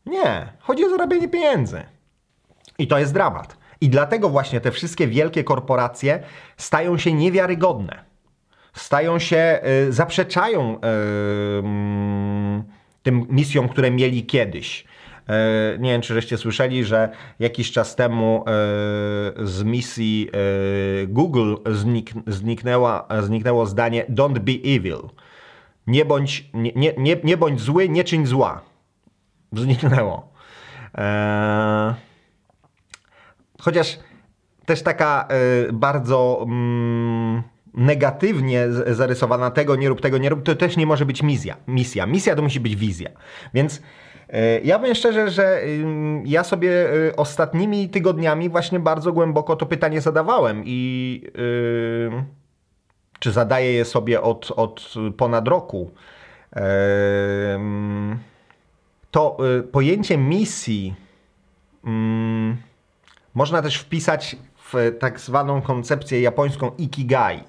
Nie, 0.07 0.53
chodzi 0.61 0.85
o 0.85 0.91
zarabianie 0.91 1.29
pieniędzy. 1.29 1.83
I 2.79 2.87
to 2.87 2.99
jest 2.99 3.13
dramat. 3.13 3.64
I 3.85 3.89
dlatego 3.89 4.29
właśnie 4.29 4.61
te 4.61 4.71
wszystkie 4.71 5.09
wielkie 5.09 5.45
korporacje 5.45 6.23
stają 6.57 6.99
się 6.99 7.13
niewiarygodne. 7.13 8.05
Stają 8.73 9.19
się, 9.19 9.61
y, 9.89 9.93
zaprzeczają 9.93 10.77
y, 10.77 10.79
tym 13.03 13.27
misjom, 13.31 13.69
które 13.69 13.91
mieli 13.91 14.27
kiedyś. 14.27 14.85
Y, 14.85 15.79
nie 15.79 15.91
wiem, 15.91 16.03
czy 16.03 16.15
żeście 16.15 16.39
słyszeli, 16.39 16.85
że 16.85 17.09
jakiś 17.39 17.73
czas 17.73 17.97
temu 17.97 18.45
y, 19.43 19.47
z 19.47 19.63
misji 19.63 20.29
y, 21.03 21.07
Google 21.07 21.55
znik, 21.67 22.13
zniknęła, 22.27 23.09
zniknęło 23.23 23.67
zdanie 23.67 24.05
Don't 24.09 24.39
be 24.39 24.53
evil. 24.53 24.99
Nie 25.87 26.05
bądź, 26.05 26.51
nie, 26.55 26.73
nie, 26.99 27.17
nie 27.25 27.37
bądź 27.37 27.61
zły, 27.61 27.89
nie 27.89 28.05
czyń 28.05 28.27
zła. 28.27 28.61
Zniknęło. 29.53 30.33
Eee... 30.95 32.04
Chociaż 33.65 33.99
też 34.67 34.83
taka 34.83 35.29
y, 35.69 35.73
bardzo 35.73 36.41
mm, 36.43 37.43
negatywnie 37.75 38.67
zarysowana 38.71 39.51
tego 39.51 39.77
nie 39.77 39.89
rób, 39.89 40.01
tego 40.01 40.19
nie 40.19 40.29
rób, 40.29 40.43
to 40.43 40.55
też 40.55 40.77
nie 40.77 40.87
może 40.87 41.07
być 41.07 41.23
misja. 41.23 41.57
Misja, 41.69 42.07
misja 42.07 42.37
to 42.37 42.43
musi 42.43 42.61
być 42.61 42.77
wizja. 42.77 43.11
Więc 43.55 43.77
y, 43.77 43.83
ja 44.65 44.79
powiem 44.79 44.95
szczerze, 44.95 45.31
że 45.31 45.63
y, 45.63 45.85
ja 46.25 46.45
sobie 46.45 46.73
ostatnimi 47.17 47.89
tygodniami 47.89 48.49
właśnie 48.49 48.81
bardzo 48.81 49.13
głęboko 49.13 49.57
to 49.57 49.67
pytanie 49.67 50.01
zadawałem 50.01 50.63
i 50.67 51.23
czy 53.19 53.33
zadaję 53.33 53.73
je 53.73 53.85
sobie 53.85 54.23
od, 54.23 54.51
od 54.57 54.95
ponad 55.17 55.49
roku. 55.49 55.91
To 59.11 59.37
pojęcie 59.73 60.19
misji 60.19 60.95
mm, 61.85 62.57
można 63.35 63.63
też 63.63 63.77
wpisać 63.77 64.37
w 64.73 64.97
tak 64.99 65.21
zwaną 65.21 65.63
koncepcję 65.63 66.21
japońską 66.21 66.71
ikigai. 66.79 67.45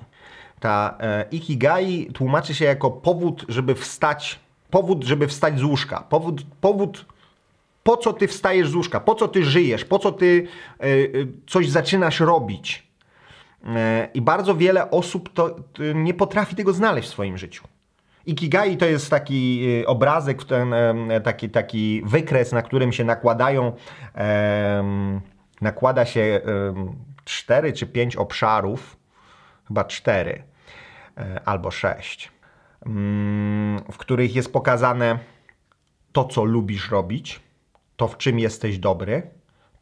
Ta 0.60 0.98
e, 1.00 1.26
ikigai 1.32 2.10
tłumaczy 2.14 2.56
się 2.56 2.66
jako 2.66 2.92
powód, 2.92 3.46
żeby 3.50 3.76
wstać, 3.76 4.40
powód, 4.70 5.04
żeby 5.04 5.28
wstać 5.28 5.60
z 5.60 5.64
łóżka. 5.64 6.04
Powód, 6.10 6.42
powód 6.62 7.06
po 7.84 7.98
co 7.98 8.14
ty 8.14 8.28
wstajesz 8.28 8.70
z 8.70 8.76
łóżka, 8.76 9.00
po 9.00 9.16
co 9.16 9.28
ty 9.28 9.46
żyjesz, 9.46 9.86
po 9.86 10.00
co 10.00 10.12
ty 10.12 10.48
e, 10.80 10.84
e 10.84 10.88
coś 11.48 11.70
zaczynasz 11.70 12.20
robić. 12.20 12.88
E, 13.66 14.08
I 14.14 14.22
bardzo 14.22 14.56
wiele 14.56 14.92
osób 14.92 15.34
to, 15.34 15.56
nie 15.96 16.14
potrafi 16.14 16.56
tego 16.56 16.74
znaleźć 16.74 17.08
w 17.10 17.12
swoim 17.12 17.38
życiu. 17.38 17.64
Ikigai 18.26 18.78
to 18.78 18.86
jest 18.86 19.10
taki 19.10 19.68
e, 19.82 19.88
obrazek, 19.88 20.44
ten, 20.44 20.74
e, 20.74 21.22
taki, 21.22 21.50
taki 21.50 22.02
wykres, 22.06 22.52
na 22.52 22.62
którym 22.62 22.94
się 22.94 23.04
nakładają 23.04 23.72
nakłada 25.62 26.06
się 26.06 26.42
cztery 27.26 27.74
czy 27.74 27.88
pięć 27.88 28.16
obszarów, 28.16 28.98
chyba 29.68 29.84
cztery 29.84 30.44
e, 31.18 31.42
albo 31.46 31.72
sześć. 31.72 32.32
mm, 32.86 33.80
w 33.92 33.98
których 33.98 34.36
jest 34.36 34.54
pokazane 34.54 35.20
to, 36.12 36.26
co 36.26 36.44
lubisz 36.44 36.92
robić, 36.92 37.40
to, 37.96 38.08
w 38.08 38.18
czym 38.18 38.40
jesteś 38.40 38.78
dobry, 38.78 39.30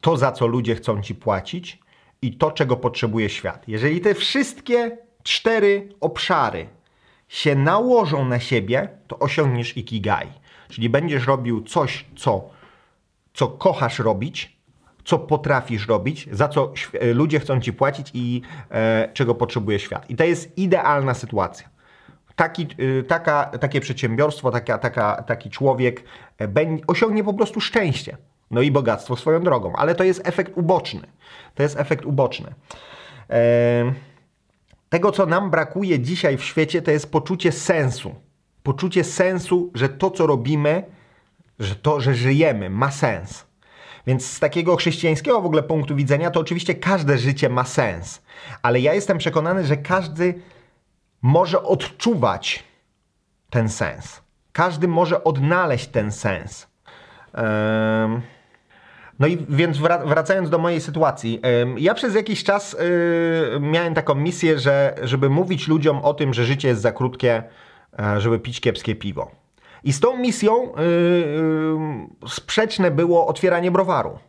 to, 0.02 0.18
za 0.18 0.32
co 0.32 0.48
ludzie 0.48 0.76
chcą 0.76 1.02
ci 1.02 1.16
płacić 1.16 1.80
i 2.22 2.38
to, 2.38 2.52
czego 2.52 2.78
potrzebuje 2.78 3.30
świat. 3.30 3.68
Jeżeli 3.68 4.02
te 4.02 4.14
wszystkie 4.14 4.98
cztery 5.24 5.90
obszary 6.00 6.70
się 7.28 7.56
nałożą 7.56 8.26
na 8.26 8.40
siebie, 8.40 8.90
to 9.08 9.20
osiągniesz 9.20 9.78
ikigai. 9.78 10.28
Czyli 10.70 10.90
będziesz 10.90 11.28
robił 11.28 11.64
coś, 11.64 12.06
co, 12.16 12.50
co 13.34 13.48
kochasz 13.48 14.00
robić, 14.00 14.53
co 15.06 15.20
potrafisz 15.20 15.88
robić, 15.88 16.30
za 16.32 16.48
co 16.48 16.72
św- 16.76 17.00
ludzie 17.14 17.40
chcą 17.40 17.62
ci 17.62 17.74
płacić 17.74 18.12
i 18.14 18.42
e, 18.72 19.10
czego 19.14 19.36
potrzebuje 19.36 19.80
świat. 19.80 20.10
I 20.10 20.16
to 20.16 20.24
jest 20.24 20.58
idealna 20.58 21.14
sytuacja. 21.14 21.70
Taki, 22.36 22.68
y, 22.80 23.04
taka, 23.08 23.46
takie 23.46 23.82
przedsiębiorstwo, 23.82 24.52
taka, 24.52 24.78
taka, 24.78 25.24
taki 25.24 25.50
człowiek 25.50 26.04
e, 26.42 26.48
osiągnie 26.88 27.24
po 27.24 27.34
prostu 27.34 27.62
szczęście. 27.62 28.18
No 28.52 28.62
i 28.62 28.72
bogactwo 28.72 29.16
swoją 29.16 29.40
drogą, 29.44 29.76
ale 29.76 29.96
to 29.96 30.04
jest 30.04 30.28
efekt 30.28 30.58
uboczny. 30.58 31.08
To 31.56 31.64
jest 31.64 31.80
efekt 31.80 32.06
uboczny. 32.06 32.54
E, 33.30 33.94
tego, 34.90 35.12
co 35.12 35.26
nam 35.26 35.50
brakuje 35.50 36.00
dzisiaj 36.00 36.38
w 36.38 36.44
świecie, 36.44 36.82
to 36.82 36.92
jest 36.92 37.12
poczucie 37.12 37.52
sensu. 37.52 38.16
Poczucie 38.64 39.04
sensu, 39.04 39.72
że 39.76 39.90
to, 39.90 40.12
co 40.12 40.28
robimy, 40.28 40.84
że 41.60 41.76
to, 41.76 42.02
że 42.02 42.14
żyjemy, 42.14 42.70
ma 42.70 42.92
sens. 42.92 43.46
Więc 44.08 44.26
z 44.26 44.40
takiego 44.40 44.76
chrześcijańskiego 44.76 45.42
w 45.42 45.46
ogóle 45.46 45.64
punktu 45.64 45.96
widzenia, 45.96 46.32
to 46.32 46.40
oczywiście 46.40 46.76
każde 46.76 47.18
życie 47.18 47.50
ma 47.50 47.64
sens. 47.64 48.22
Ale 48.62 48.80
ja 48.80 48.94
jestem 48.94 49.18
przekonany, 49.18 49.66
że 49.66 49.78
każdy 49.78 50.34
może 51.22 51.64
odczuwać 51.64 52.64
ten 53.50 53.70
sens. 53.70 54.22
Każdy 54.52 54.88
może 54.88 55.24
odnaleźć 55.24 55.88
ten 55.88 56.12
sens. 56.12 56.68
Em, 57.34 58.22
No 59.20 59.28
i 59.28 59.46
więc 59.50 59.78
wra- 59.78 60.08
wracając 60.08 60.50
do 60.50 60.58
mojej 60.58 60.82
sytuacji, 60.82 61.42
ja 61.78 61.94
przez 61.94 62.16
jakiś 62.16 62.44
czas 62.44 62.74
y, 62.74 63.60
miałem 63.60 63.94
taką 63.94 64.16
misję, 64.16 64.60
że 64.60 64.96
żeby 65.04 65.30
mówić 65.30 65.68
ludziom 65.68 65.98
o 65.98 66.14
tym, 66.14 66.34
że 66.34 66.46
życie 66.46 66.68
jest 66.68 66.82
za 66.82 66.92
krótkie, 66.92 67.44
e, 68.00 68.22
żeby 68.22 68.40
pić 68.40 68.62
kiepskie 68.62 68.96
piwo. 68.96 69.32
I 69.84 69.94
z 69.94 70.00
tą 70.00 70.18
misją 70.18 70.76
y, 70.76 70.82
y, 72.26 72.30
sprzeczne 72.30 72.92
było 72.92 73.28
otwieranie 73.28 73.72
browaru. 73.72 74.20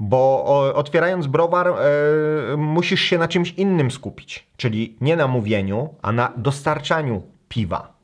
Bo 0.00 0.44
otwierając 0.74 1.26
browar, 1.26 1.68
e, 1.68 2.56
musisz 2.56 3.00
się 3.00 3.18
na 3.18 3.28
czymś 3.28 3.52
innym 3.52 3.90
skupić, 3.90 4.46
czyli 4.56 4.96
nie 5.00 5.16
na 5.16 5.26
mówieniu, 5.26 5.94
a 6.02 6.12
na 6.12 6.32
dostarczaniu 6.36 7.22
piwa. 7.48 7.98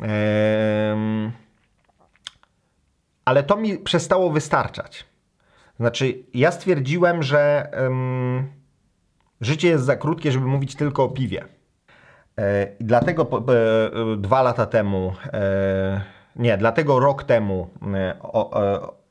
Em, 0.00 1.32
ale 3.24 3.42
to 3.42 3.56
mi 3.56 3.78
przestało 3.78 4.30
wystarczać. 4.30 5.04
Znaczy, 5.80 6.22
ja 6.34 6.52
stwierdziłem, 6.52 7.22
że 7.22 7.70
em, 7.72 8.52
życie 9.40 9.68
jest 9.68 9.84
za 9.84 9.96
krótkie, 9.96 10.32
żeby 10.32 10.46
mówić 10.46 10.74
tylko 10.74 11.04
o 11.04 11.08
piwie. 11.08 11.44
E, 12.38 12.68
dlatego 12.80 13.22
e, 13.22 14.16
dwa 14.16 14.42
lata 14.42 14.66
temu, 14.66 15.12
e, 15.32 16.00
nie, 16.36 16.56
dlatego 16.56 17.00
rok 17.00 17.24
temu 17.24 17.70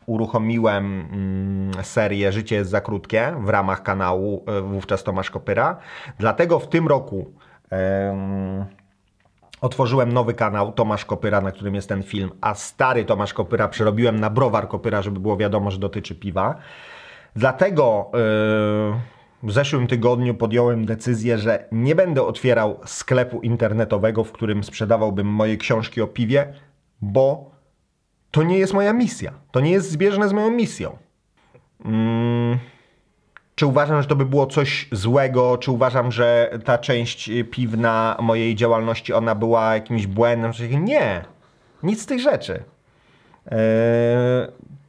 uruchomiłem 0.05 1.09
mm, 1.11 1.83
serię 1.83 2.31
Życie 2.31 2.55
jest 2.55 2.69
za 2.69 2.81
krótkie 2.81 3.35
w 3.39 3.49
ramach 3.49 3.83
kanału 3.83 4.45
wówczas 4.63 5.03
Tomasz 5.03 5.31
Kopyra. 5.31 5.77
Dlatego 6.19 6.59
w 6.59 6.69
tym 6.69 6.87
roku 6.87 7.33
em, 7.69 8.65
otworzyłem 9.61 10.13
nowy 10.13 10.33
kanał 10.33 10.71
Tomasz 10.71 11.05
Kopyra, 11.05 11.41
na 11.41 11.51
którym 11.51 11.75
jest 11.75 11.89
ten 11.89 12.03
film, 12.03 12.31
a 12.41 12.53
stary 12.53 13.05
Tomasz 13.05 13.33
Kopyra 13.33 13.67
przerobiłem 13.67 14.19
na 14.19 14.29
Browar 14.29 14.67
Kopyra, 14.67 15.01
żeby 15.01 15.19
było 15.19 15.37
wiadomo, 15.37 15.71
że 15.71 15.79
dotyczy 15.79 16.15
piwa. 16.15 16.55
Dlatego 17.35 18.11
w 19.43 19.51
zeszłym 19.51 19.87
tygodniu 19.87 20.35
podjąłem 20.35 20.85
decyzję, 20.85 21.37
że 21.37 21.65
nie 21.71 21.95
będę 21.95 22.23
otwierał 22.23 22.79
sklepu 22.85 23.41
internetowego, 23.41 24.23
w 24.23 24.31
którym 24.31 24.63
sprzedawałbym 24.63 25.27
moje 25.27 25.57
książki 25.57 26.01
o 26.01 26.07
piwie, 26.07 26.53
bo 27.01 27.51
to 28.31 28.43
nie 28.43 28.57
jest 28.57 28.73
moja 28.73 28.93
misja. 28.93 29.33
To 29.51 29.59
nie 29.59 29.71
jest 29.71 29.91
zbieżne 29.91 30.29
z 30.29 30.33
moją 30.33 30.51
misją. 30.51 30.97
Mm, 31.85 32.57
czy 33.55 33.65
uważam, 33.65 34.01
że 34.01 34.07
to 34.07 34.15
by 34.15 34.25
było 34.25 34.45
coś 34.47 34.87
złego? 34.91 35.57
Czy 35.57 35.71
uważam, 35.71 36.11
że 36.11 36.59
ta 36.65 36.77
część 36.77 37.31
piwna 37.51 38.17
mojej 38.21 38.55
działalności, 38.55 39.13
ona 39.13 39.35
była 39.35 39.73
jakimś 39.73 40.07
błędem? 40.07 40.51
Nie. 40.79 41.25
Nic 41.83 42.01
z 42.01 42.05
tych 42.05 42.19
rzeczy. 42.19 42.63
Eee, 43.51 43.57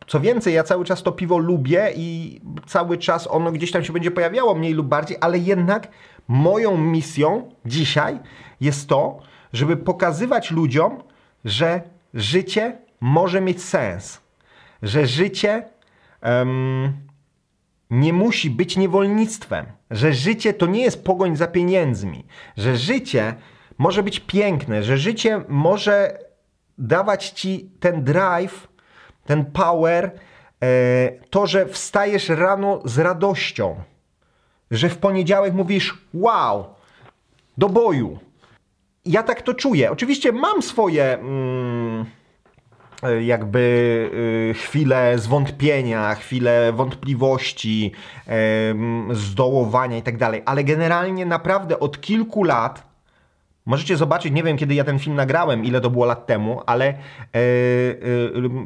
Co 0.06 0.20
więcej, 0.20 0.54
ja 0.54 0.62
cały 0.62 0.84
czas 0.84 1.02
to 1.02 1.12
piwo 1.12 1.38
lubię 1.38 1.92
i 1.96 2.40
cały 2.66 2.98
czas 2.98 3.26
ono 3.30 3.52
gdzieś 3.52 3.70
tam 3.70 3.84
się 3.84 3.92
będzie 3.92 4.10
pojawiało 4.10 4.54
mniej 4.54 4.72
lub 4.72 4.86
bardziej, 4.86 5.16
ale 5.20 5.38
jednak 5.38 5.88
moją 6.28 6.78
misją 6.78 7.50
dzisiaj 7.66 8.18
jest 8.60 8.88
to, 8.88 9.18
żeby 9.52 9.76
pokazywać 9.76 10.50
ludziom, 10.50 11.02
że 11.44 11.82
życie 12.14 12.78
może 13.00 13.40
mieć 13.40 13.62
sens. 13.62 14.20
Że 14.82 15.06
życie 15.06 15.68
em, 16.20 16.92
nie 17.90 18.12
musi 18.12 18.50
być 18.50 18.76
niewolnictwem, 18.76 19.66
że 19.90 20.12
życie 20.12 20.54
to 20.54 20.66
nie 20.66 20.82
jest 20.82 21.04
pogoń 21.04 21.36
za 21.36 21.46
pieniędzmi, 21.46 22.24
że 22.56 22.76
życie 22.76 23.34
może 23.78 24.02
być 24.02 24.20
piękne, 24.20 24.82
że 24.82 24.98
życie 24.98 25.44
może 25.48 26.18
dawać 26.78 27.30
ci 27.30 27.70
ten 27.80 28.04
drive, 28.04 28.68
ten 29.24 29.44
power, 29.44 30.10
e, 30.62 31.10
to, 31.30 31.46
że 31.46 31.66
wstajesz 31.66 32.28
rano 32.28 32.80
z 32.84 32.98
radością, 32.98 33.76
że 34.70 34.88
w 34.88 34.98
poniedziałek 34.98 35.54
mówisz 35.54 35.98
wow, 36.14 36.64
do 37.58 37.68
boju. 37.68 38.18
Ja 39.04 39.22
tak 39.22 39.42
to 39.42 39.54
czuję. 39.54 39.90
Oczywiście 39.90 40.32
mam 40.32 40.62
swoje. 40.62 41.18
Mm, 41.18 42.04
e, 43.02 43.22
jakby 43.22 43.60
y, 44.50 44.54
chwile 44.54 45.18
zwątpienia, 45.18 46.14
chwile 46.14 46.72
wątpliwości, 46.72 47.92
em, 48.26 49.08
zdołowania 49.12 49.96
i 49.96 50.02
tak 50.02 50.16
dalej, 50.16 50.42
ale 50.44 50.64
generalnie 50.64 51.26
naprawdę 51.26 51.80
od 51.80 52.00
kilku 52.00 52.44
lat 52.44 52.93
Możecie 53.66 53.96
zobaczyć, 53.96 54.32
nie 54.32 54.42
wiem 54.42 54.56
kiedy 54.56 54.74
ja 54.74 54.84
ten 54.84 54.98
film 54.98 55.16
nagrałem, 55.16 55.64
ile 55.64 55.80
to 55.80 55.90
było 55.90 56.04
lat 56.06 56.26
temu, 56.26 56.62
ale 56.66 56.84
e, 56.86 56.94
e, 57.34 57.38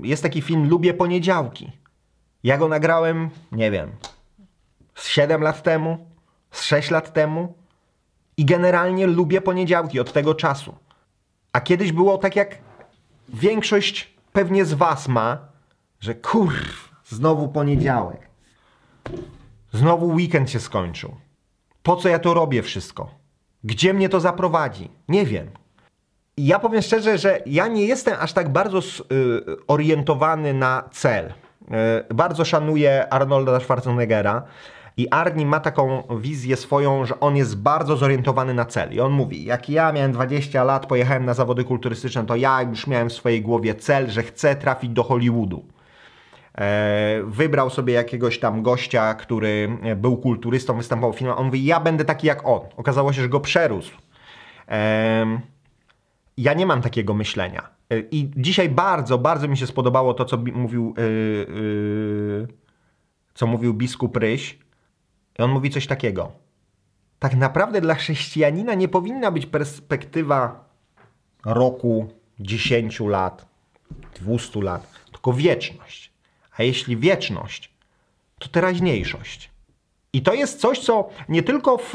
jest 0.02 0.22
taki 0.22 0.42
film 0.42 0.68
Lubię 0.68 0.94
poniedziałki. 0.94 1.72
Ja 2.44 2.58
go 2.58 2.68
nagrałem, 2.68 3.30
nie 3.52 3.70
wiem, 3.70 3.90
z 4.94 5.08
7 5.08 5.42
lat 5.42 5.62
temu, 5.62 6.06
z 6.50 6.62
6 6.62 6.90
lat 6.90 7.12
temu 7.12 7.54
i 8.37 8.44
generalnie 8.44 9.06
lubię 9.06 9.40
poniedziałki 9.40 10.00
od 10.00 10.12
tego 10.12 10.34
czasu. 10.34 10.74
A 11.52 11.61
kiedyś 11.61 11.92
było 11.92 12.18
tak 12.18 12.37
jak 12.37 12.58
większość 13.28 14.14
pewnie 14.32 14.64
z 14.64 14.74
was 14.74 15.08
ma, 15.08 15.38
że 16.00 16.14
kurw, 16.14 16.94
znowu 17.04 17.48
poniedziałek. 17.48 18.28
Znowu 19.72 20.06
weekend 20.06 20.50
się 20.50 20.61
skończył. 20.61 21.16
Po 21.82 21.96
co 21.96 22.08
ja 22.08 22.18
to 22.18 22.34
robię 22.34 22.62
wszystko? 22.62 23.17
Gdzie 23.64 23.94
mnie 23.94 24.08
to 24.08 24.20
zaprowadzi? 24.20 24.90
Nie 25.08 25.26
wiem. 25.26 25.50
Ja 26.36 26.58
powiem 26.58 26.82
szczerze, 26.82 27.18
że 27.18 27.42
ja 27.46 27.66
nie 27.66 27.86
jestem 27.86 28.14
aż 28.20 28.32
tak 28.32 28.48
bardzo 28.48 28.78
y, 28.78 28.82
orientowany 29.66 30.54
na 30.54 30.88
cel. 30.92 31.26
Y, 32.10 32.14
bardzo 32.14 32.44
szanuję 32.44 33.06
Arnolda 33.10 33.60
Schwarzeneggera 33.60 34.42
i 34.96 35.08
Arni 35.10 35.46
ma 35.46 35.60
taką 35.60 36.02
wizję 36.20 36.56
swoją, 36.56 37.04
że 37.04 37.20
on 37.20 37.36
jest 37.36 37.56
bardzo 37.56 37.96
zorientowany 37.96 38.54
na 38.54 38.64
cel. 38.64 38.92
I 38.92 39.00
on 39.00 39.12
mówi, 39.12 39.44
jak 39.44 39.70
ja 39.70 39.92
miałem 39.92 40.12
20 40.12 40.64
lat, 40.64 40.86
pojechałem 40.86 41.24
na 41.24 41.34
zawody 41.34 41.64
kulturystyczne, 41.64 42.26
to 42.26 42.36
ja 42.36 42.62
już 42.62 42.86
miałem 42.86 43.08
w 43.08 43.12
swojej 43.12 43.42
głowie 43.42 43.74
cel, 43.74 44.10
że 44.10 44.22
chcę 44.22 44.56
trafić 44.56 44.90
do 44.90 45.02
Hollywoodu. 45.02 45.64
E, 46.58 47.22
wybrał 47.26 47.70
sobie 47.70 47.94
jakiegoś 47.94 48.38
tam 48.38 48.62
gościa, 48.62 49.14
który 49.14 49.78
e, 49.82 49.96
był 49.96 50.16
kulturystą, 50.16 50.76
występował 50.76 51.12
w 51.12 51.18
filmach. 51.18 51.38
On 51.38 51.46
mówi, 51.46 51.64
ja 51.64 51.80
będę 51.80 52.04
taki 52.04 52.26
jak 52.26 52.46
on. 52.46 52.60
Okazało 52.76 53.12
się, 53.12 53.22
że 53.22 53.28
go 53.28 53.40
przerósł. 53.40 53.96
Ja 56.36 56.54
nie 56.54 56.66
mam 56.66 56.82
takiego 56.82 57.14
myślenia. 57.14 57.68
E, 57.90 57.98
I 57.98 58.30
dzisiaj 58.36 58.68
bardzo, 58.68 59.18
bardzo 59.18 59.48
mi 59.48 59.56
się 59.56 59.66
spodobało 59.66 60.14
to, 60.14 60.24
co 60.24 60.36
mówił, 60.36 60.94
yy, 60.96 62.48
co 63.34 63.46
mówił 63.46 63.74
biskup 63.74 64.16
Ryś. 64.16 64.58
I 65.38 65.42
on 65.42 65.50
mówi 65.50 65.70
coś 65.70 65.86
takiego. 65.86 66.32
Tak 67.18 67.36
naprawdę 67.36 67.80
dla 67.80 67.94
chrześcijanina 67.94 68.74
nie 68.74 68.88
powinna 68.88 69.30
być 69.30 69.46
perspektywa 69.46 70.68
roku, 71.44 72.08
10 72.40 73.00
lat, 73.00 73.46
200 74.20 74.62
lat, 74.62 75.00
tylko 75.12 75.32
wieczność. 75.32 76.07
A 76.58 76.62
jeśli 76.62 76.96
wieczność, 76.96 77.70
to 78.38 78.48
teraźniejszość. 78.48 79.50
I 80.12 80.22
to 80.22 80.34
jest 80.34 80.60
coś, 80.60 80.78
co 80.78 81.08
nie 81.28 81.42
tylko 81.42 81.78
w 81.78 81.94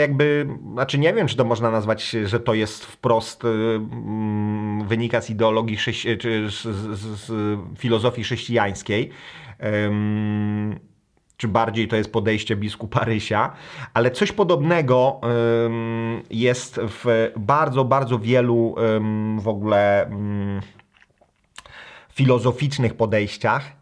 jakby, 0.00 0.48
znaczy 0.72 0.98
nie 0.98 1.14
wiem, 1.14 1.26
czy 1.26 1.36
to 1.36 1.44
można 1.44 1.70
nazwać, 1.70 2.10
że 2.10 2.40
to 2.40 2.54
jest 2.54 2.84
wprost 2.84 3.42
wynika 4.86 5.20
z 5.20 5.30
ideologii, 5.30 5.76
czy 6.18 6.50
z, 6.50 6.62
z, 6.62 7.00
z 7.00 7.58
filozofii 7.78 8.22
chrześcijańskiej, 8.22 9.10
czy 11.36 11.48
bardziej 11.48 11.88
to 11.88 11.96
jest 11.96 12.12
podejście 12.12 12.56
biskupa 12.56 13.04
Rysia, 13.04 13.52
ale 13.94 14.10
coś 14.10 14.32
podobnego 14.32 15.20
jest 16.30 16.80
w 16.82 17.32
bardzo, 17.36 17.84
bardzo 17.84 18.18
wielu 18.18 18.74
w 19.38 19.48
ogóle 19.48 20.10
filozoficznych 22.16 22.94
podejściach, 22.94 23.72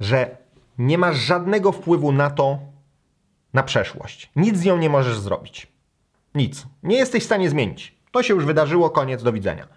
że 0.00 0.36
nie 0.78 0.98
masz 0.98 1.16
żadnego 1.16 1.72
wpływu 1.72 2.12
na 2.12 2.30
to, 2.30 2.58
na 3.54 3.62
przeszłość. 3.62 4.30
Nic 4.36 4.56
z 4.58 4.64
nią 4.64 4.78
nie 4.78 4.90
możesz 4.90 5.18
zrobić. 5.18 5.66
Nic. 6.34 6.66
Nie 6.82 6.96
jesteś 6.96 7.22
w 7.22 7.26
stanie 7.26 7.50
zmienić. 7.50 7.94
To 8.12 8.22
się 8.22 8.34
już 8.34 8.44
wydarzyło, 8.44 8.90
koniec, 8.90 9.22
do 9.22 9.32
widzenia. 9.32 9.68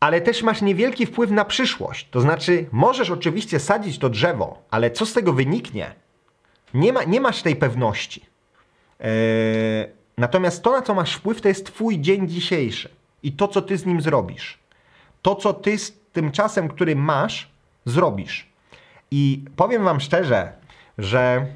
Ale 0.00 0.20
też 0.20 0.42
masz 0.42 0.62
niewielki 0.62 1.06
wpływ 1.06 1.30
na 1.30 1.44
przyszłość. 1.44 2.08
To 2.10 2.20
znaczy, 2.20 2.66
możesz 2.72 3.10
oczywiście 3.10 3.60
sadzić 3.60 3.98
to 3.98 4.08
drzewo, 4.08 4.62
ale 4.70 4.90
co 4.90 5.06
z 5.06 5.12
tego 5.12 5.32
wyniknie? 5.32 5.94
Nie, 6.74 6.92
ma, 6.92 7.04
nie 7.04 7.20
masz 7.20 7.42
tej 7.42 7.56
pewności. 7.56 8.26
Yy, 9.00 9.06
natomiast 10.18 10.62
to, 10.62 10.72
na 10.72 10.82
co 10.82 10.94
masz 10.94 11.14
wpływ, 11.14 11.40
to 11.40 11.48
jest 11.48 11.66
Twój 11.66 12.00
dzień 12.00 12.28
dzisiejszy 12.28 12.88
i 13.22 13.32
to, 13.32 13.48
co 13.48 13.62
Ty 13.62 13.76
z 13.76 13.86
nim 13.86 14.00
zrobisz. 14.00 14.58
To, 15.22 15.34
co 15.34 15.52
Ty 15.52 15.78
z 15.78 16.01
tym 16.12 16.32
czasem, 16.32 16.68
który 16.68 16.96
masz, 16.96 17.50
zrobisz. 17.84 18.52
I 19.10 19.44
powiem 19.56 19.84
Wam 19.84 20.00
szczerze, 20.00 20.52
że 20.98 21.46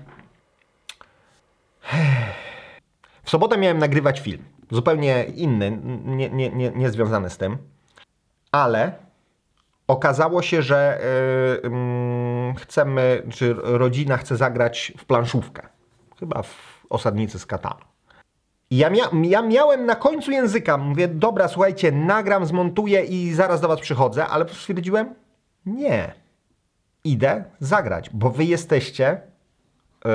w 3.23 3.31
sobotę 3.31 3.59
miałem 3.59 3.79
nagrywać 3.79 4.21
film. 4.21 4.45
Zupełnie 4.71 5.25
inny, 5.25 5.79
nie, 6.05 6.31
nie, 6.31 6.51
nie, 6.51 6.71
nie 6.71 6.90
związany 6.90 7.31
z 7.31 7.38
tym. 7.38 7.59
Ale 8.53 8.92
okazało 9.87 10.42
się, 10.42 10.62
że 10.62 11.01
yy, 11.62 12.55
chcemy, 12.59 13.23
czy 13.31 13.55
rodzina 13.55 14.16
chce 14.16 14.37
zagrać 14.37 14.92
w 14.99 15.05
planszówkę. 15.05 15.69
Chyba 16.21 16.42
w 16.42 16.87
osadnicy 16.90 17.38
z 17.38 17.47
Katanu. 17.47 17.86
Ja, 18.70 18.90
mia 18.90 19.11
ja 19.22 19.42
miałem 19.42 19.87
na 19.87 19.94
końcu 19.94 20.31
języka, 20.31 20.79
mówię, 20.79 21.09
dobra, 21.09 21.48
słuchajcie, 21.48 21.92
nagram, 21.92 22.46
zmontuję 22.46 23.05
i 23.05 23.33
zaraz 23.33 23.61
do 23.61 23.68
was 23.68 23.81
przychodzę, 23.81 24.26
ale 24.26 24.48
stwierdziłem, 24.48 25.14
nie, 25.66 26.14
idę 27.05 27.44
zagrać, 27.61 28.11
bo 28.11 28.31
wy 28.31 28.44
jesteście, 28.44 29.20
yy, 30.05 30.11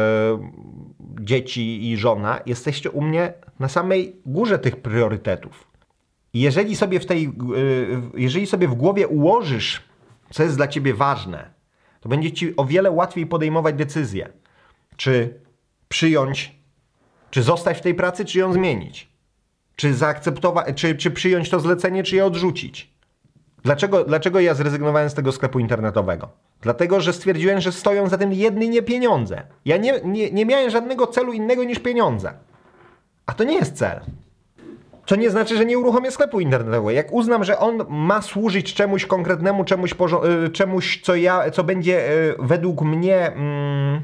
dzieci 1.19 1.91
i 1.91 1.97
żona, 1.97 2.39
jesteście 2.45 2.91
u 2.91 3.01
mnie 3.01 3.33
na 3.59 3.67
samej 3.67 4.15
górze 4.25 4.59
tych 4.59 4.75
priorytetów. 4.75 5.67
Jeżeli 6.33 6.75
sobie 6.75 6.99
w 6.99 7.05
tej, 7.05 7.23
yy, 7.23 8.01
jeżeli 8.15 8.47
sobie 8.47 8.67
w 8.67 8.73
głowie 8.73 9.07
ułożysz, 9.07 9.81
co 10.31 10.43
jest 10.43 10.55
dla 10.55 10.67
ciebie 10.67 10.93
ważne, 10.93 11.49
to 11.99 12.09
będzie 12.09 12.31
ci 12.31 12.55
o 12.55 12.65
wiele 12.65 12.91
łatwiej 12.91 13.27
podejmować 13.27 13.75
decyzję, 13.75 14.29
czy 14.97 15.39
przyjąć, 15.87 16.60
czy 17.31 17.43
zostać 17.43 17.77
w 17.77 17.81
tej 17.81 17.95
pracy, 17.95 18.25
czy 18.25 18.39
ją 18.39 18.53
zmienić. 18.53 19.07
Czy 19.75 19.93
zaakceptować, 19.93 20.75
czy, 20.75 20.95
czy 20.95 21.11
przyjąć 21.11 21.49
to 21.49 21.59
zlecenie, 21.59 22.03
czy 22.03 22.15
je 22.15 22.25
odrzucić. 22.25 22.91
Dlaczego, 23.63 24.03
dlaczego 24.03 24.39
ja 24.39 24.53
zrezygnowałem 24.53 25.09
z 25.09 25.13
tego 25.13 25.31
sklepu 25.31 25.59
internetowego? 25.59 26.29
Dlatego, 26.61 27.01
że 27.01 27.13
stwierdziłem, 27.13 27.61
że 27.61 27.71
stoją 27.71 28.09
za 28.09 28.17
tym 28.17 28.33
jedynie 28.33 28.81
pieniądze. 28.81 29.43
Ja 29.65 29.77
nie, 29.77 30.01
nie, 30.03 30.31
nie 30.31 30.45
miałem 30.45 30.69
żadnego 30.69 31.07
celu 31.07 31.33
innego 31.33 31.63
niż 31.63 31.79
pieniądze. 31.79 32.33
A 33.25 33.33
to 33.33 33.43
nie 33.43 33.55
jest 33.55 33.77
cel. 33.77 33.99
To 35.05 35.15
nie 35.15 35.29
znaczy, 35.29 35.57
że 35.57 35.65
nie 35.65 35.79
uruchomię 35.79 36.11
sklepu 36.11 36.39
internetowego. 36.39 36.91
Jak 36.91 37.13
uznam, 37.13 37.43
że 37.43 37.59
on 37.59 37.85
ma 37.89 38.21
służyć 38.21 38.73
czemuś 38.73 39.05
konkretnemu, 39.05 39.63
czemuś, 39.63 39.95
y, 40.45 40.49
czemuś 40.49 41.01
co, 41.03 41.15
ja, 41.15 41.51
co 41.51 41.63
będzie 41.63 42.11
y, 42.11 42.35
według 42.39 42.81
mnie 42.81 43.31
mm, 43.31 44.01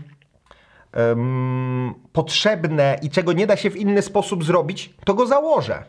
potrzebne 2.12 3.00
i 3.02 3.10
czego 3.10 3.34
nie 3.34 3.48
da 3.48 3.56
się 3.56 3.70
w 3.70 3.78
inny 3.78 4.02
sposób 4.02 4.44
zrobić, 4.44 4.94
to 5.06 5.14
go 5.14 5.28
założę. 5.28 5.84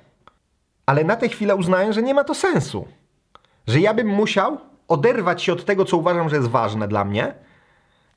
Ale 0.87 1.04
na 1.04 1.16
tę 1.16 1.28
chwilę 1.28 1.56
uznałem, 1.56 1.92
że 1.92 2.02
nie 2.02 2.14
ma 2.14 2.24
to 2.24 2.34
sensu. 2.34 2.88
Że 3.66 3.80
ja 3.80 3.94
bym 3.94 4.06
musiał 4.06 4.58
oderwać 4.88 5.42
się 5.42 5.52
od 5.52 5.64
tego, 5.64 5.84
co 5.84 5.96
uważam, 5.96 6.28
że 6.28 6.37
jest 6.37 6.48
ważne 6.48 6.88
dla 6.88 7.04
mnie 7.04 7.34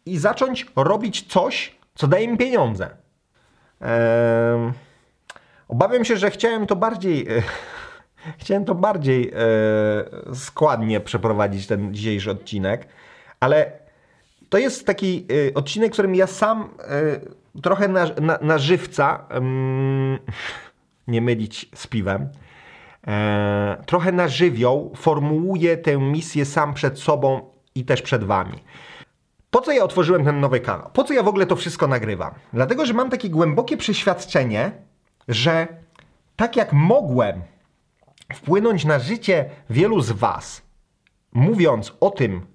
i 0.06 0.18
zacząć 0.18 0.66
robić 0.76 1.28
coś, 1.34 1.76
co 1.96 2.08
daje 2.08 2.28
mi 2.28 2.38
pieniądze. 2.38 2.90
Obawiam 5.68 6.06
się, 6.06 6.18
że 6.18 6.32
chciałem 6.32 6.68
to 6.68 6.76
bardziej. 6.76 7.28
E, 7.38 7.42
chciałem 8.42 8.66
to 8.66 8.76
bardziej 8.76 9.32
e, 9.36 10.36
składnie 10.36 11.00
przeprowadzić 11.00 11.68
ten 11.68 11.94
dzisiejszy 11.94 12.32
odcinek, 12.32 12.88
ale 13.40 13.81
to 14.52 14.58
jest 14.58 14.86
taki 14.86 15.26
e, 15.50 15.54
odcinek, 15.54 15.92
w 15.92 15.94
którym 15.94 16.16
ja 16.16 16.28
sam 16.28 16.70
e, 16.80 17.62
trochę 17.62 17.88
na, 17.88 18.06
na, 18.22 18.38
na 18.42 18.58
żywca, 18.58 19.28
nie 21.08 21.22
mylić 21.22 21.70
z 21.76 21.88
piwem, 21.88 22.30
e, 23.08 23.84
trochę 23.86 24.12
na 24.12 24.28
żywioł 24.28 24.92
formułuję 24.96 25.78
tę 25.78 25.98
misję 25.98 26.46
sam 26.46 26.74
przed 26.74 27.00
sobą 27.00 27.42
i 27.76 27.86
też 27.86 28.02
przed 28.02 28.24
Wami. 28.24 28.60
Po 29.52 29.62
co 29.62 29.72
ja 29.72 29.84
otworzyłem 29.84 30.26
ten 30.26 30.40
nowy 30.40 30.60
kanał? 30.60 30.90
Po 30.94 31.04
co 31.04 31.14
ja 31.14 31.24
w 31.24 31.28
ogóle 31.28 31.46
to 31.46 31.56
wszystko 31.56 31.88
nagrywam? 31.88 32.34
Dlatego, 32.54 32.86
że 32.86 32.94
mam 32.94 33.10
takie 33.10 33.30
głębokie 33.30 33.78
przeświadczenie, 33.78 34.72
że 35.28 35.68
tak 36.36 36.56
jak 36.56 36.74
mogłem 36.74 37.42
wpłynąć 38.34 38.86
na 38.86 39.00
życie 39.00 39.50
wielu 39.70 40.02
z 40.02 40.12
Was, 40.12 40.62
mówiąc 41.34 41.94
o 42.00 42.10
tym, 42.10 42.46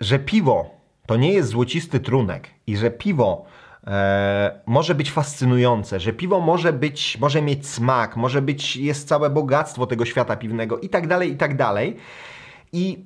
że 0.00 0.18
piwo 0.18 0.75
to 1.06 1.16
nie 1.16 1.32
jest 1.32 1.48
złocisty 1.48 2.00
trunek 2.00 2.48
i 2.66 2.76
że 2.76 2.90
piwo 2.90 3.44
e, 3.86 4.60
może 4.66 4.94
być 4.94 5.10
fascynujące, 5.10 6.00
że 6.00 6.12
piwo 6.12 6.40
może 6.40 6.72
być, 6.72 7.18
może 7.20 7.42
mieć 7.42 7.68
smak, 7.68 8.16
może 8.16 8.42
być, 8.42 8.76
jest 8.76 9.08
całe 9.08 9.30
bogactwo 9.30 9.86
tego 9.86 10.04
świata 10.04 10.36
piwnego 10.36 10.78
i 10.78 10.88
tak 10.88 11.06
dalej, 11.06 11.32
i 11.32 11.36
tak 11.36 11.56
dalej. 11.56 11.96
I 12.72 13.04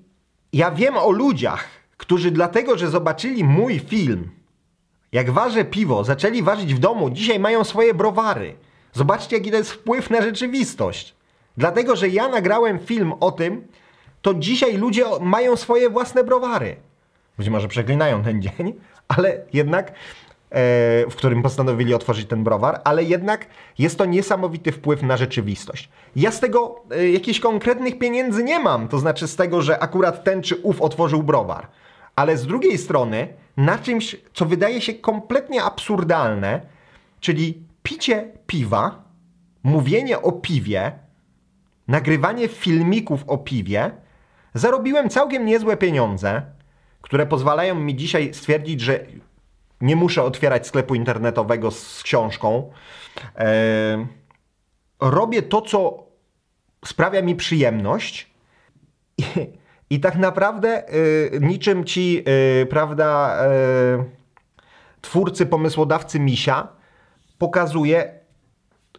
ja 0.52 0.70
wiem 0.70 0.96
o 0.96 1.10
ludziach, 1.10 1.68
którzy 1.96 2.30
dlatego, 2.30 2.78
że 2.78 2.90
zobaczyli 2.90 3.44
mój 3.44 3.78
film, 3.78 4.30
jak 5.12 5.30
ważę 5.30 5.64
piwo, 5.64 6.04
zaczęli 6.04 6.42
ważyć 6.42 6.74
w 6.74 6.78
domu, 6.78 7.10
dzisiaj 7.10 7.40
mają 7.40 7.64
swoje 7.64 7.94
browary. 7.94 8.54
Zobaczcie, 8.92 9.36
jaki 9.36 9.50
to 9.50 9.56
jest 9.56 9.70
wpływ 9.70 10.10
na 10.10 10.22
rzeczywistość. 10.22 11.14
Dlatego, 11.56 11.96
że 11.96 12.08
ja 12.08 12.28
nagrałem 12.28 12.78
film 12.78 13.12
o 13.20 13.32
tym, 13.32 13.66
to 14.22 14.34
dzisiaj 14.34 14.76
ludzie 14.76 15.04
mają 15.20 15.56
swoje 15.56 15.90
własne 15.90 16.24
browary. 16.24 16.76
Być 17.40 17.48
może 17.48 17.68
przeklinają 17.68 18.22
ten 18.22 18.42
dzień, 18.44 18.74
ale 19.08 19.42
jednak 19.52 19.92
E, 20.50 21.10
w 21.10 21.14
którym 21.16 21.42
postanowili 21.42 21.94
otworzyć 21.94 22.28
ten 22.28 22.44
browar, 22.44 22.80
ale 22.84 23.04
jednak 23.04 23.46
jest 23.78 23.98
to 23.98 24.04
niesamowity 24.04 24.72
wpływ 24.72 25.02
na 25.02 25.16
rzeczywistość. 25.16 25.88
Ja 26.16 26.32
z 26.32 26.40
tego 26.40 26.84
e, 26.90 27.10
jakichś 27.10 27.40
konkretnych 27.40 27.98
pieniędzy 27.98 28.44
nie 28.44 28.58
mam, 28.58 28.88
to 28.88 28.98
znaczy 28.98 29.28
z 29.28 29.36
tego, 29.36 29.62
że 29.62 29.82
akurat 29.82 30.24
ten 30.24 30.42
czy 30.42 30.56
ów 30.56 30.82
otworzył 30.82 31.22
browar. 31.22 31.66
Ale 32.16 32.36
z 32.36 32.46
drugiej 32.46 32.78
strony 32.78 33.28
na 33.56 33.78
czymś, 33.78 34.16
co 34.34 34.46
wydaje 34.46 34.80
się 34.80 34.94
kompletnie 34.94 35.62
absurdalne, 35.62 36.60
czyli 37.20 37.62
picie 37.82 38.28
piwa, 38.46 39.04
mówienie 39.62 40.22
o 40.22 40.32
piwie, 40.32 40.92
nagrywanie 41.88 42.48
filmików 42.48 43.24
o 43.26 43.38
piwie, 43.38 43.90
zarobiłem 44.54 45.08
całkiem 45.08 45.46
niezłe 45.46 45.76
pieniądze, 45.76 46.42
które 47.10 47.26
pozwalają 47.26 47.74
mi 47.74 47.96
dzisiaj 47.96 48.34
stwierdzić, 48.34 48.80
że 48.80 49.00
nie 49.80 49.96
muszę 49.96 50.22
otwierać 50.22 50.66
sklepu 50.66 50.94
internetowego 50.94 51.70
z 51.70 52.02
książką. 52.02 52.72
E, 53.36 54.06
robię 55.00 55.42
to, 55.42 55.62
co 55.62 56.06
sprawia 56.84 57.22
mi 57.22 57.36
przyjemność. 57.36 58.30
I, 59.18 59.24
i 59.90 60.00
tak 60.00 60.16
naprawdę 60.16 60.88
e, 60.88 60.92
niczym 61.40 61.84
ci, 61.84 62.24
e, 62.62 62.66
prawda, 62.66 63.38
e, 63.44 64.04
twórcy, 65.00 65.46
pomysłodawcy 65.46 66.20
misia 66.20 66.68
pokazuje, 67.38 68.20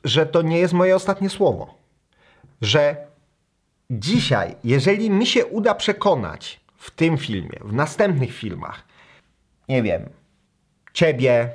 że 0.03 0.25
to 0.25 0.41
nie 0.41 0.59
jest 0.59 0.73
moje 0.73 0.95
ostatnie 0.95 1.29
słowo. 1.29 1.73
Że 2.61 2.95
dzisiaj, 3.89 4.55
jeżeli 4.63 5.09
mi 5.09 5.25
się 5.25 5.45
uda 5.45 5.75
przekonać 5.75 6.61
w 6.81 6.91
tym 6.91 7.17
filmie, 7.17 7.59
w 7.61 7.73
następnych 7.73 8.33
filmach, 8.33 8.85
nie 9.69 9.83
wiem, 9.83 10.09
ciebie 10.93 11.49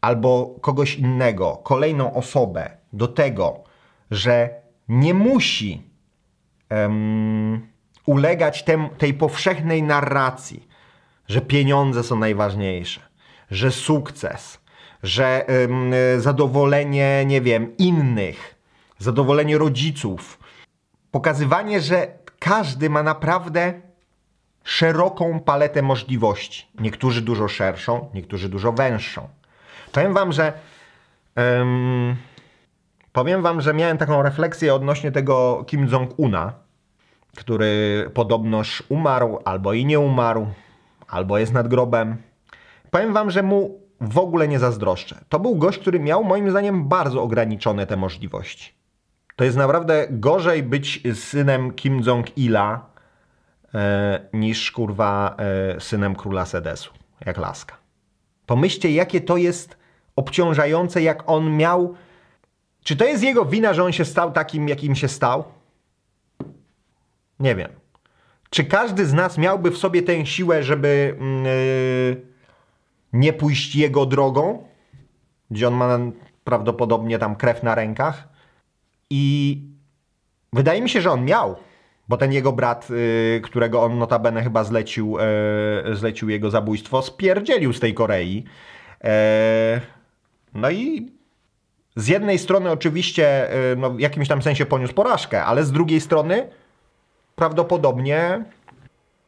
albo 0.00 0.56
kogoś 0.60 0.94
innego, 0.94 1.56
kolejną 1.64 2.14
osobę 2.14 2.70
do 2.92 3.08
tego, 3.08 3.64
że 4.10 4.50
nie 4.88 5.14
musi 5.14 5.82
um, 6.70 7.68
ulegać 8.06 8.62
tem, 8.64 8.88
tej 8.98 9.14
powszechnej 9.14 9.82
narracji, 9.82 10.68
że 11.28 11.40
pieniądze 11.40 12.02
są 12.02 12.18
najważniejsze, 12.18 13.00
że 13.50 13.70
sukces, 13.70 14.60
że 15.02 15.46
ym, 15.64 15.92
zadowolenie, 16.18 17.24
nie 17.26 17.40
wiem, 17.40 17.76
innych, 17.76 18.54
zadowolenie 18.98 19.58
rodziców, 19.58 20.38
pokazywanie, 21.10 21.80
że 21.80 22.18
każdy 22.38 22.90
ma 22.90 23.02
naprawdę 23.02 23.89
szeroką 24.64 25.40
paletę 25.40 25.82
możliwości. 25.82 26.66
Niektórzy 26.80 27.22
dużo 27.22 27.48
szerszą, 27.48 28.08
niektórzy 28.14 28.48
dużo 28.48 28.72
węższą. 28.72 29.28
Powiem 29.92 30.14
wam, 30.14 30.32
że 30.32 30.52
ym, 31.60 32.16
powiem 33.12 33.42
wam, 33.42 33.60
że 33.60 33.74
miałem 33.74 33.98
taką 33.98 34.22
refleksję 34.22 34.74
odnośnie 34.74 35.12
tego 35.12 35.64
Kim 35.66 35.86
Jong-una, 35.86 36.52
który 37.36 38.04
podobnoż 38.14 38.82
umarł, 38.88 39.38
albo 39.44 39.72
i 39.72 39.86
nie 39.86 40.00
umarł, 40.00 40.46
albo 41.08 41.38
jest 41.38 41.52
nad 41.52 41.68
grobem. 41.68 42.16
Powiem 42.90 43.12
wam, 43.12 43.30
że 43.30 43.42
mu 43.42 43.80
w 44.00 44.18
ogóle 44.18 44.48
nie 44.48 44.58
zazdroszczę. 44.58 45.24
To 45.28 45.38
był 45.38 45.56
gość, 45.56 45.78
który 45.78 46.00
miał 46.00 46.24
moim 46.24 46.50
zdaniem 46.50 46.88
bardzo 46.88 47.22
ograniczone 47.22 47.86
te 47.86 47.96
możliwości. 47.96 48.72
To 49.36 49.44
jest 49.44 49.56
naprawdę 49.56 50.06
gorzej 50.10 50.62
być 50.62 51.02
synem 51.14 51.72
Kim 51.72 52.02
Jong-ila 52.02 52.90
niż 54.32 54.72
kurwa 54.72 55.36
e, 55.38 55.80
synem 55.80 56.14
króla 56.14 56.46
Sedesu, 56.46 56.90
jak 57.26 57.38
laska. 57.38 57.76
Pomyślcie, 58.46 58.90
jakie 58.90 59.20
to 59.20 59.36
jest 59.36 59.76
obciążające, 60.16 61.02
jak 61.02 61.22
on 61.26 61.56
miał. 61.56 61.94
Czy 62.84 62.96
to 62.96 63.04
jest 63.04 63.22
jego 63.22 63.44
wina, 63.44 63.74
że 63.74 63.84
on 63.84 63.92
się 63.92 64.04
stał 64.04 64.32
takim, 64.32 64.68
jakim 64.68 64.94
się 64.94 65.08
stał? 65.08 65.44
Nie 67.40 67.54
wiem. 67.54 67.70
Czy 68.50 68.64
każdy 68.64 69.06
z 69.06 69.12
nas 69.12 69.38
miałby 69.38 69.70
w 69.70 69.78
sobie 69.78 70.02
tę 70.02 70.26
siłę, 70.26 70.62
żeby 70.62 71.16
yy, 71.44 72.22
nie 73.12 73.32
pójść 73.32 73.76
jego 73.76 74.06
drogą, 74.06 74.66
gdzie 75.50 75.68
on 75.68 75.74
ma 75.74 75.98
prawdopodobnie 76.44 77.18
tam 77.18 77.36
krew 77.36 77.62
na 77.62 77.74
rękach? 77.74 78.28
I 79.10 79.56
wydaje 80.52 80.82
mi 80.82 80.88
się, 80.88 81.00
że 81.00 81.10
on 81.10 81.24
miał, 81.24 81.56
bo 82.10 82.16
ten 82.16 82.32
jego 82.32 82.52
brat, 82.52 82.90
yy, 82.90 83.40
którego 83.40 83.82
on 83.82 83.98
notabene 83.98 84.42
chyba 84.42 84.64
zlecił, 84.64 85.16
yy, 85.84 85.96
zlecił 85.96 86.28
jego 86.28 86.50
zabójstwo, 86.50 87.02
spierdzielił 87.02 87.72
z 87.72 87.80
tej 87.80 87.94
Korei. 87.94 88.44
Yy, 89.04 89.10
no 90.54 90.70
i 90.70 91.12
z 91.96 92.08
jednej 92.08 92.38
strony 92.38 92.70
oczywiście 92.70 93.48
yy, 93.70 93.76
no, 93.76 93.90
w 93.90 94.00
jakimś 94.00 94.28
tam 94.28 94.42
sensie 94.42 94.66
poniósł 94.66 94.94
porażkę, 94.94 95.44
ale 95.44 95.64
z 95.64 95.72
drugiej 95.72 96.00
strony 96.00 96.48
prawdopodobnie 97.36 98.44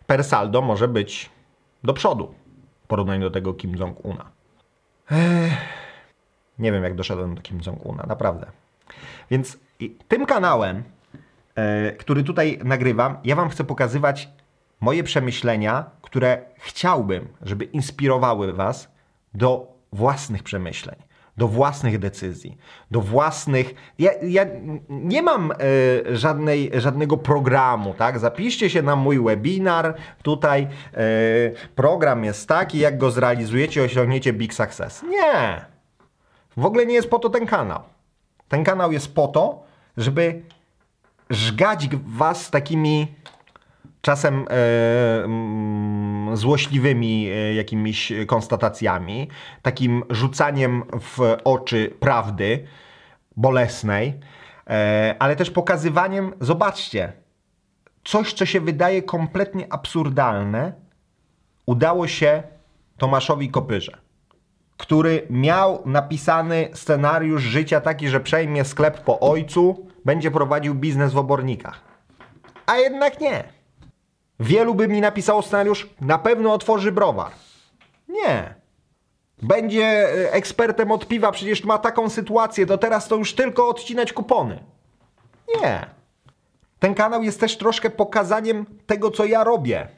per 0.07 0.25
saldo 0.25 0.62
może 0.62 0.88
być 0.88 1.31
do 1.85 1.92
przodu 1.95 2.35
w 2.85 2.87
porównaniu 2.87 3.23
do 3.23 3.31
tego 3.31 3.55
Kim 3.55 3.77
Jong-una. 3.77 4.31
Nie 6.59 6.73
wiem, 6.73 6.85
jak 6.85 6.95
doszedłem 6.95 7.35
do 7.35 7.42
Kim 7.42 7.61
Jong-una, 7.66 8.05
naprawdę. 8.07 8.47
Więc 9.31 9.59
tym 10.09 10.27
kanałem, 10.27 10.77
e, 10.77 10.83
który 11.99 12.23
tutaj 12.23 12.59
nagrywam, 12.65 13.17
ja 13.25 13.37
Wam 13.37 13.49
chcę 13.49 13.65
pokazywać 13.65 14.29
moje 14.81 15.05
przemyślenia, 15.05 15.91
które 16.03 16.38
chciałbym, 16.59 17.29
żeby 17.43 17.65
inspirowały 17.65 18.53
Was 18.53 18.88
do 19.35 19.67
własnych 19.93 20.43
przemyśleń 20.43 20.97
do 21.37 21.49
własnych 21.49 21.99
decyzji, 21.99 22.57
do 22.91 23.01
własnych. 23.01 23.75
Ja, 23.99 24.11
ja 24.23 24.47
nie 24.88 25.23
mam 25.23 25.53
e, 25.53 25.57
żadnej, 26.17 26.71
żadnego 26.75 27.17
programu, 27.17 27.95
tak? 27.95 28.19
Zapiszcie 28.19 28.71
się 28.71 28.83
na 28.83 28.97
mój 28.97 29.25
webinar. 29.25 29.95
Tutaj 30.23 30.62
e, 30.62 30.99
program 31.75 32.25
jest 32.25 32.49
taki, 32.49 32.79
jak 32.79 32.99
go 32.99 33.11
zrealizujecie, 33.11 33.83
osiągniecie 33.83 34.33
big 34.33 34.55
success. 34.55 35.03
Nie. 35.03 35.65
W 36.57 36.65
ogóle 36.65 36.87
nie 36.87 36.95
jest 36.95 37.11
po 37.11 37.19
to 37.19 37.31
ten 37.31 37.47
kanał. 37.47 37.83
Ten 38.49 38.65
kanał 38.65 38.93
jest 38.93 39.15
po 39.15 39.29
to, 39.29 39.62
żeby 39.97 40.43
żgać 41.33 41.88
was 42.07 42.51
takimi 42.51 43.07
czasem 44.03 44.47
e, 44.51 45.25
mm, 45.25 46.37
złośliwymi 46.37 47.29
e, 47.31 47.55
jakimiś 47.55 48.12
konstatacjami, 48.27 49.29
takim 49.62 50.05
rzucaniem 50.11 50.83
w 51.01 51.37
oczy 51.45 51.95
prawdy 52.01 52.66
bolesnej, 53.37 54.21
e, 54.66 55.16
ale 55.18 55.37
też 55.37 55.51
pokazywaniem, 55.51 56.33
zobaczcie, 56.40 57.12
coś, 58.05 58.33
co 58.33 58.47
się 58.47 58.61
wydaje 58.61 59.03
kompletnie 59.03 59.73
absurdalne, 59.73 60.73
udało 61.66 62.09
się 62.09 62.42
Tomaszowi 62.99 63.51
Kopyrze, 63.51 63.99
który 64.83 65.27
miał 65.31 65.83
napisany 65.85 66.68
scenariusz 66.75 67.42
życia 67.42 67.81
taki, 67.81 68.09
że 68.09 68.21
przejmie 68.21 68.64
sklep 68.64 69.01
po 69.01 69.21
ojcu, 69.21 69.87
będzie 70.05 70.31
prowadził 70.31 70.75
biznes 70.75 71.12
w 71.12 71.18
obornikach. 71.18 71.81
A 72.66 72.77
jednak 72.77 73.21
nie. 73.21 73.45
Wielu 74.40 74.75
by 74.75 74.88
mi 74.88 75.01
napisało 75.01 75.42
scenariusz, 75.42 75.88
na 76.01 76.18
pewno 76.18 76.53
otworzy 76.53 76.92
browar. 76.92 77.33
Nie. 78.09 78.55
Będzie 79.42 79.85
e, 79.85 80.33
ekspertem 80.33 80.90
od 80.90 81.09
piwa, 81.09 81.33
przecież 81.33 81.64
ma 81.64 81.79
taką 81.79 82.09
sytuację, 82.09 82.66
to 82.66 82.79
teraz 82.79 83.09
to 83.09 83.16
już 83.16 83.35
tylko 83.35 83.68
odcinać 83.68 84.12
kupony. 84.12 84.59
Nie. 85.61 85.87
Ten 86.79 86.95
kanał 86.95 87.23
jest 87.23 87.40
też 87.40 87.59
troszkę 87.59 87.90
pokazaniem 87.90 88.66
tego, 88.87 89.11
co 89.11 89.25
ja 89.25 89.45
robię. 89.45 89.88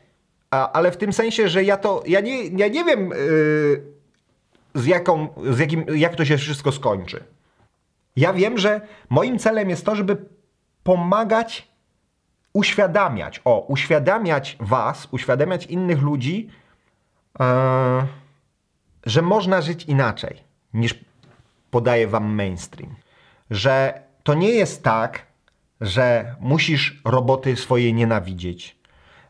A, 0.50 0.72
ale 0.72 0.90
w 0.90 0.96
tym 0.96 1.12
sensie, 1.12 1.48
że 1.48 1.64
ja 1.64 1.76
to, 1.76 2.02
ja 2.06 2.20
nie, 2.20 2.46
ja 2.46 2.68
nie 2.68 2.84
wiem 2.84 3.10
yy, 3.10 3.93
z 4.74 4.86
jaką, 4.86 5.28
z 5.50 5.58
jakim, 5.58 5.84
jak 5.94 6.16
to 6.16 6.24
się 6.24 6.38
wszystko 6.38 6.72
skończy. 6.72 7.24
Ja 8.16 8.32
wiem, 8.32 8.58
że 8.58 8.80
moim 9.10 9.38
celem 9.38 9.70
jest 9.70 9.86
to, 9.86 9.96
żeby 9.96 10.16
pomagać 10.82 11.68
uświadamiać, 12.52 13.40
o, 13.44 13.60
uświadamiać 13.68 14.56
Was, 14.60 15.08
uświadamiać 15.10 15.66
innych 15.66 16.02
ludzi, 16.02 16.50
e, 17.40 18.06
że 19.06 19.22
można 19.22 19.62
żyć 19.62 19.84
inaczej 19.84 20.42
niż 20.74 21.04
podaje 21.70 22.08
Wam 22.08 22.34
mainstream. 22.34 22.94
Że 23.50 24.02
to 24.22 24.34
nie 24.34 24.50
jest 24.50 24.82
tak, 24.82 25.26
że 25.80 26.34
musisz 26.40 27.00
roboty 27.04 27.56
swoje 27.56 27.92
nienawidzieć, 27.92 28.76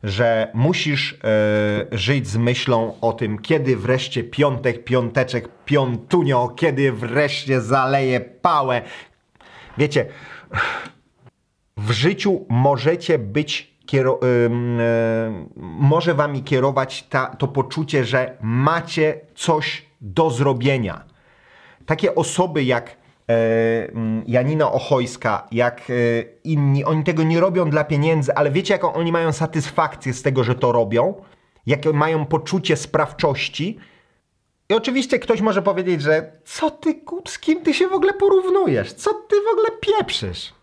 że 0.05 0.51
musisz 0.55 1.13
e, 1.13 1.17
żyć 1.93 2.29
z 2.29 2.37
myślą 2.37 2.95
o 3.01 3.13
tym, 3.13 3.39
kiedy 3.39 3.77
wreszcie 3.77 4.25
piątek, 4.25 4.85
piąteczek, 4.85 5.49
piątunio, 5.65 6.49
kiedy 6.49 6.93
wreszcie 6.93 7.61
zaleje 7.61 8.21
pałę. 8.21 8.83
Wiecie, 9.79 10.07
w 11.77 11.91
życiu 11.91 12.47
możecie 12.49 13.19
być 13.19 13.75
Kiero, 13.87 14.21
może 15.57 16.15
wami 16.15 16.43
kierować 16.43 17.03
ta, 17.03 17.27
to 17.27 17.49
poczucie, 17.49 18.05
że 18.05 18.37
macie 18.43 19.21
coś 19.35 19.87
do 20.01 20.31
zrobienia. 20.31 21.05
Takie 21.87 22.15
osoby 22.15 22.65
jak 22.65 22.97
Janina 24.27 24.73
Ochojska, 24.73 25.49
jak 25.53 25.81
e, 25.91 25.93
inni, 26.45 26.85
oni 26.85 27.05
tego 27.05 27.23
nie 27.23 27.41
robią 27.41 27.71
dla 27.71 27.85
pieniędzy, 27.85 28.35
ale 28.35 28.51
wiecie, 28.51 28.75
jaką 28.75 28.93
oni 28.93 29.13
mają 29.13 29.33
satysfakcję 29.33 30.15
z 30.15 30.23
tego, 30.23 30.45
że 30.45 30.55
to 30.55 30.73
robią? 30.73 31.15
Jakie 31.67 31.93
mają 31.93 32.27
poczucie 32.27 32.77
sprawczości? 32.77 33.79
I 34.69 34.75
oczywiście 34.75 35.19
ktoś 35.19 35.41
może 35.41 35.63
powiedzieć, 35.63 36.03
że 36.03 36.33
co 36.45 36.71
ty, 36.71 37.01
z 37.29 37.39
kim 37.39 37.63
ty 37.63 37.75
się 37.75 37.89
w 37.89 37.93
ogóle 37.93 38.13
porównujesz? 38.13 38.93
Co 38.93 39.15
ty 39.15 39.37
w 39.37 39.53
ogóle 39.53 39.69
pieprzysz? 39.81 40.55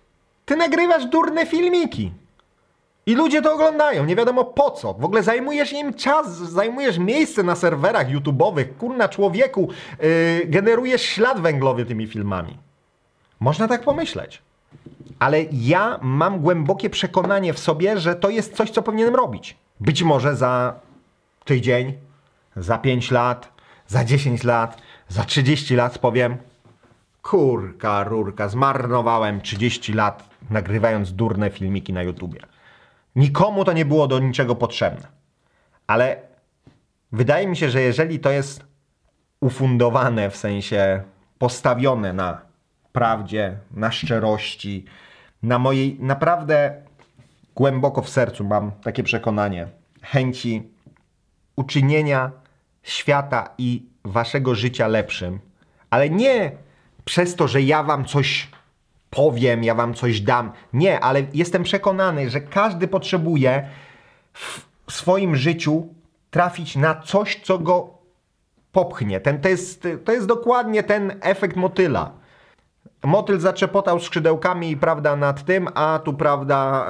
Ty 0.45 0.56
nagrywasz 0.56 1.06
durne 1.06 1.45
filmiki. 1.45 2.12
I 3.06 3.16
ludzie 3.16 3.42
to 3.42 3.54
oglądają, 3.54 4.06
nie 4.06 4.16
wiadomo 4.16 4.46
po 4.46 4.72
co. 4.72 4.94
W 4.94 5.06
ogóle 5.06 5.24
zajmujesz 5.24 5.74
im 5.74 5.94
czas, 5.94 6.38
zajmujesz 6.38 6.98
miejsce 6.98 7.44
na 7.44 7.56
serwerach 7.56 8.10
YouTube'owych, 8.10 8.66
kurna 8.78 9.10
człowieku, 9.10 9.70
yy, 10.00 10.08
generujesz 10.46 11.02
ślad 11.02 11.40
węglowy 11.40 11.86
tymi 11.86 12.08
filmami. 12.08 12.58
Można 13.40 13.68
tak 13.68 13.84
pomyśleć. 13.84 14.42
Ale 15.20 15.44
ja 15.52 16.00
mam 16.02 16.40
głębokie 16.40 16.90
przekonanie 16.90 17.54
w 17.54 17.60
sobie, 17.60 18.00
że 18.00 18.16
to 18.16 18.30
jest 18.30 18.56
coś, 18.56 18.70
co 18.70 18.82
powinienem 18.82 19.16
robić. 19.16 19.58
Być 19.80 20.04
może 20.04 20.36
za 20.36 20.76
tydzień, 21.46 21.94
za 22.56 22.78
5 22.78 23.12
lat, 23.12 23.52
za 23.88 24.06
10 24.06 24.44
lat, 24.44 24.82
za 25.10 25.24
30 25.24 25.76
lat 25.76 25.98
powiem, 25.98 26.38
kurka, 27.22 28.04
rurka, 28.04 28.50
zmarnowałem 28.50 29.42
30 29.42 29.94
lat 29.94 30.30
nagrywając 30.50 31.14
durne 31.14 31.50
filmiki 31.50 31.94
na 31.94 32.04
YouTubie. 32.04 32.51
Nikomu 33.15 33.65
to 33.65 33.74
nie 33.74 33.86
było 33.86 34.08
do 34.08 34.19
niczego 34.19 34.56
potrzebne. 34.56 35.08
Ale 35.88 36.21
wydaje 37.12 37.47
mi 37.47 37.58
się, 37.58 37.69
że 37.69 37.82
jeżeli 37.82 38.19
to 38.19 38.32
jest 38.32 38.65
ufundowane, 39.39 40.30
w 40.30 40.36
sensie 40.38 41.04
postawione 41.38 42.13
na 42.13 42.41
prawdzie, 42.91 43.58
na 43.71 43.91
szczerości, 43.91 44.86
na 45.43 45.60
mojej 45.60 45.97
naprawdę 46.00 46.82
głęboko 47.56 48.02
w 48.02 48.10
sercu 48.10 48.43
mam 48.43 48.71
takie 48.71 49.04
przekonanie, 49.04 49.67
chęci 50.02 50.63
uczynienia 51.56 52.32
świata 52.84 53.50
i 53.58 53.86
waszego 54.04 54.56
życia 54.56 54.88
lepszym, 54.88 55.39
Ale 55.89 56.10
nie 56.10 56.52
przez 57.06 57.36
to, 57.36 57.47
że 57.47 57.62
ja 57.62 57.84
wam 57.84 58.06
coś 58.06 58.47
powiem, 59.12 59.63
ja 59.63 59.76
wam 59.76 59.93
coś 59.93 60.21
dam. 60.21 60.52
Nie, 60.74 61.00
ale 61.00 61.24
jestem 61.34 61.63
przekonany, 61.63 62.30
że 62.30 62.41
każdy 62.41 62.88
potrzebuje 62.88 63.67
w 64.34 64.91
swoim 64.91 65.36
życiu 65.36 65.88
trafić 66.30 66.76
na 66.76 66.95
coś, 66.95 67.41
co 67.43 67.60
go 67.60 67.97
popchnie. 68.71 69.19
Ten, 69.19 69.41
to, 69.41 69.50
jest, 69.50 69.88
to 70.06 70.12
jest 70.12 70.28
dokładnie 70.28 70.84
ten 70.84 71.17
efekt 71.21 71.56
motyla. 71.56 72.12
Motyl 73.04 73.39
zaczepotał 73.39 74.00
skrzydełkami, 74.00 74.78
prawda, 74.78 75.15
nad 75.15 75.45
tym, 75.45 75.67
a 75.76 76.00
tu, 76.00 76.13
prawda, 76.13 76.88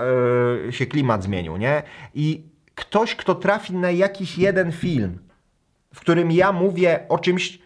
yy, 0.66 0.74
się 0.74 0.86
klimat 0.86 1.24
zmienił, 1.24 1.58
nie? 1.58 1.84
I 2.14 2.44
ktoś, 2.76 3.16
kto 3.16 3.36
trafi 3.36 3.74
na 3.74 3.92
jakiś 3.92 4.38
jeden 4.38 4.72
film, 4.72 5.20
w 5.94 6.00
którym 6.00 6.32
ja 6.32 6.52
mówię 6.52 7.06
o 7.10 7.20
czymś 7.20 7.60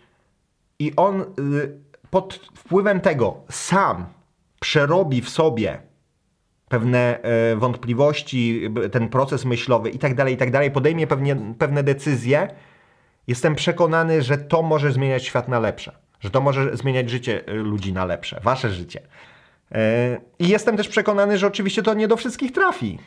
i 0.80 0.94
on 0.96 1.20
yy, 1.20 1.80
pod 2.10 2.34
wpływem 2.34 3.02
tego 3.02 3.36
sam 3.50 4.06
przerobi 4.60 5.22
w 5.22 5.30
sobie 5.30 5.82
pewne 6.70 7.22
e, 7.22 7.56
wątpliwości, 7.56 8.70
ten 8.92 9.10
proces 9.10 9.46
myślowy 9.46 9.90
i 9.90 10.00
tak 10.00 10.16
dalej, 10.16 10.34
i 10.34 10.38
tak 10.38 10.52
dalej, 10.52 10.72
podejmie 10.72 11.08
pewnie, 11.08 11.36
pewne 11.60 11.84
decyzje, 11.84 12.48
jestem 13.28 13.56
przekonany, 13.56 14.22
że 14.22 14.38
to 14.38 14.62
może 14.62 14.92
zmieniać 14.92 15.26
świat 15.26 15.48
na 15.48 15.60
lepsze. 15.60 15.92
Że 16.20 16.30
to 16.30 16.42
może 16.42 16.78
zmieniać 16.78 17.10
życie 17.10 17.44
e, 17.48 17.54
ludzi 17.54 17.94
na 17.94 18.06
lepsze, 18.06 18.40
wasze 18.44 18.70
życie. 18.70 19.02
E, 19.72 20.18
I 20.40 20.48
jestem 20.48 20.78
też 20.78 20.88
przekonany, 20.88 21.38
że 21.38 21.48
oczywiście 21.48 21.84
to 21.84 21.94
nie 21.94 22.08
do 22.08 22.18
wszystkich 22.18 22.52
trafi. 22.52 23.00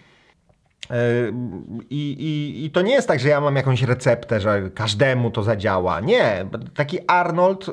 I, 1.91 2.17
i, 2.19 2.65
I, 2.65 2.71
to 2.71 2.83
nie 2.83 2.93
jest 2.93 3.09
tak, 3.09 3.21
że 3.21 3.29
ja 3.29 3.41
mam 3.41 3.57
jakąś 3.57 3.83
receptę, 3.83 4.41
że 4.41 4.71
każdemu 4.75 5.31
to 5.31 5.43
zadziała. 5.43 6.01
Nie. 6.01 6.47
Taki 6.75 6.99
Arnold, 7.07 7.67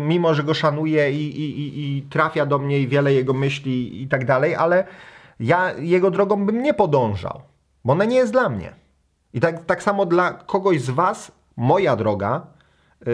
mimo 0.00 0.34
że 0.34 0.44
go 0.44 0.54
szanuję 0.54 1.12
i, 1.12 1.98
i 1.98 2.02
trafia 2.02 2.46
do 2.46 2.58
mnie 2.58 2.80
i 2.80 2.88
wiele 2.88 3.14
jego 3.14 3.32
myśli 3.32 4.02
i 4.02 4.08
tak 4.08 4.24
dalej, 4.24 4.54
ale 4.54 4.84
ja 5.40 5.72
jego 5.78 6.10
drogą 6.10 6.46
bym 6.46 6.62
nie 6.62 6.74
podążał, 6.74 7.40
bo 7.84 7.92
ona 7.92 8.04
nie 8.04 8.16
jest 8.16 8.32
dla 8.32 8.48
mnie. 8.48 8.72
I 9.34 9.40
tak, 9.40 9.64
tak 9.64 9.82
samo 9.82 10.06
dla 10.06 10.32
kogoś 10.32 10.80
z 10.80 10.90
Was, 10.90 11.32
moja 11.56 11.96
droga 11.96 12.46
yy, 13.06 13.12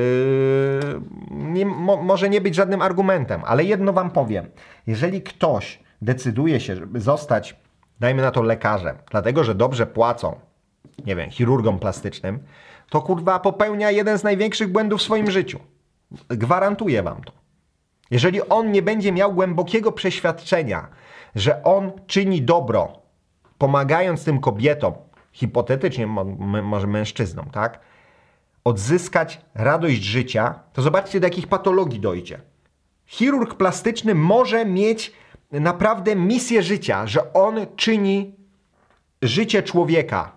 nie, 1.30 1.66
mo, 1.66 1.96
może 1.96 2.28
nie 2.28 2.40
być 2.40 2.54
żadnym 2.54 2.82
argumentem, 2.82 3.42
ale 3.46 3.64
jedno 3.64 3.92
Wam 3.92 4.10
powiem. 4.10 4.46
Jeżeli 4.86 5.22
ktoś 5.22 5.80
decyduje 6.02 6.60
się, 6.60 6.76
żeby 6.76 7.00
zostać, 7.00 7.56
dajmy 8.00 8.22
na 8.22 8.30
to 8.30 8.42
lekarzem, 8.42 8.96
dlatego 9.10 9.44
że 9.44 9.54
dobrze 9.54 9.86
płacą, 9.86 10.40
nie 11.06 11.16
wiem, 11.16 11.30
chirurgom 11.30 11.78
plastycznym, 11.78 12.38
to 12.90 13.02
kurwa 13.02 13.38
popełnia 13.38 13.90
jeden 13.90 14.18
z 14.18 14.24
największych 14.24 14.72
błędów 14.72 15.00
w 15.00 15.02
swoim 15.02 15.30
życiu. 15.30 15.58
Gwarantuję 16.28 17.02
Wam 17.02 17.24
to. 17.24 17.32
Jeżeli 18.10 18.48
on 18.48 18.72
nie 18.72 18.82
będzie 18.82 19.12
miał 19.12 19.32
głębokiego 19.32 19.92
przeświadczenia, 19.92 20.88
że 21.34 21.62
on 21.64 21.92
czyni 22.06 22.42
dobro, 22.42 22.98
pomagając 23.58 24.24
tym 24.24 24.40
kobietom, 24.40 24.94
hipotetycznie 25.32 26.06
może 26.62 26.86
mężczyznom, 26.86 27.50
tak? 27.50 27.80
Odzyskać 28.64 29.40
radość 29.54 30.02
życia, 30.02 30.60
to 30.72 30.82
zobaczcie, 30.82 31.20
do 31.20 31.26
jakich 31.26 31.46
patologii 31.46 32.00
dojdzie. 32.00 32.40
Chirurg 33.06 33.54
plastyczny 33.54 34.14
może 34.14 34.64
mieć 34.64 35.12
naprawdę 35.52 36.16
misję 36.16 36.62
życia, 36.62 37.06
że 37.06 37.32
on 37.32 37.66
czyni 37.76 38.34
życie 39.22 39.62
człowieka 39.62 40.32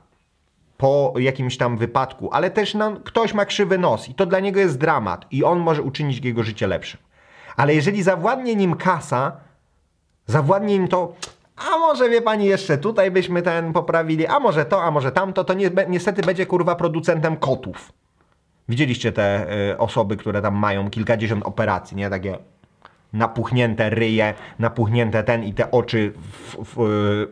po 0.77 1.13
jakimś 1.19 1.57
tam 1.57 1.77
wypadku, 1.77 2.29
ale 2.31 2.51
też 2.51 2.77
ktoś 3.03 3.33
ma 3.33 3.45
krzywy 3.45 3.77
nos 3.77 4.09
i 4.09 4.13
to 4.13 4.25
dla 4.25 4.39
niego 4.39 4.59
jest 4.59 4.77
dramat 4.77 5.25
i 5.31 5.43
on 5.43 5.59
może 5.59 5.81
uczynić 5.81 6.25
jego 6.25 6.43
życie 6.43 6.67
lepszym. 6.67 6.99
Ale 7.57 7.75
jeżeli 7.75 8.03
zawładnie 8.03 8.55
nim 8.55 8.75
kasa, 8.75 9.31
zawładnie 10.27 10.75
im 10.75 10.87
to, 10.87 11.13
a 11.55 11.77
może 11.77 12.09
wie 12.09 12.21
pani 12.21 12.45
jeszcze 12.45 12.77
tutaj 12.77 13.11
byśmy 13.11 13.41
ten 13.41 13.73
poprawili, 13.73 14.27
a 14.27 14.39
może 14.39 14.65
to, 14.65 14.83
a 14.83 14.91
może 14.91 15.11
tamto, 15.11 15.43
to 15.43 15.53
ni 15.53 15.65
niestety 15.89 16.21
będzie 16.21 16.45
kurwa 16.45 16.75
producentem 16.75 17.37
kotów. 17.37 17.91
Widzieliście 18.69 19.11
te 19.11 19.53
y, 19.71 19.77
osoby, 19.77 20.17
które 20.17 20.41
tam 20.41 20.55
mają 20.55 20.89
kilkadziesiąt 20.89 21.45
operacji, 21.45 21.97
nie? 21.97 22.09
Takie 22.09 22.37
napuchnięte 23.13 23.89
ryje, 23.89 24.33
napuchnięte 24.59 25.23
ten 25.23 25.43
i 25.43 25.53
te 25.53 25.71
oczy 25.71 26.13
w, 26.15 26.55
w, 26.65 26.75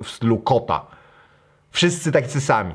w 0.04 0.10
stylu 0.10 0.38
kota. 0.38 0.86
Wszyscy 1.72 2.12
tacy 2.12 2.42
sami. 2.42 2.74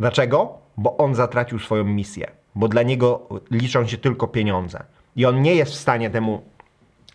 Dlaczego? 0.00 0.58
Bo 0.76 0.96
on 0.96 1.14
zatracił 1.14 1.58
swoją 1.58 1.84
misję. 1.84 2.30
Bo 2.54 2.68
dla 2.68 2.82
niego 2.82 3.28
liczą 3.50 3.86
się 3.86 3.98
tylko 3.98 4.28
pieniądze. 4.28 4.84
I 5.16 5.26
on 5.26 5.42
nie 5.42 5.54
jest 5.54 5.72
w 5.72 5.76
stanie 5.78 6.10
temu 6.10 6.42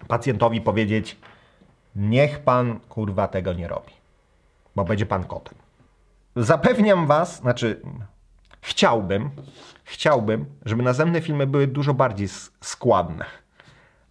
pacjentowi 0.08 0.62
powiedzieć, 0.62 1.18
Niech 1.98 2.40
pan 2.40 2.80
kurwa 2.90 3.28
tego 3.28 3.54
nie 3.54 3.68
robi, 3.68 3.94
bo 4.76 4.86
będzie 4.86 5.06
pan 5.06 5.24
kotem. 5.24 5.54
Zapewniam 6.36 7.08
was, 7.08 7.40
znaczy 7.40 7.82
chciałbym, 8.62 9.30
chciałbym, 9.84 10.46
żeby 10.66 10.84
następne 10.84 11.22
filmy 11.22 11.48
były 11.48 11.68
dużo 11.68 11.94
bardziej 11.94 12.28
składne. 12.62 13.26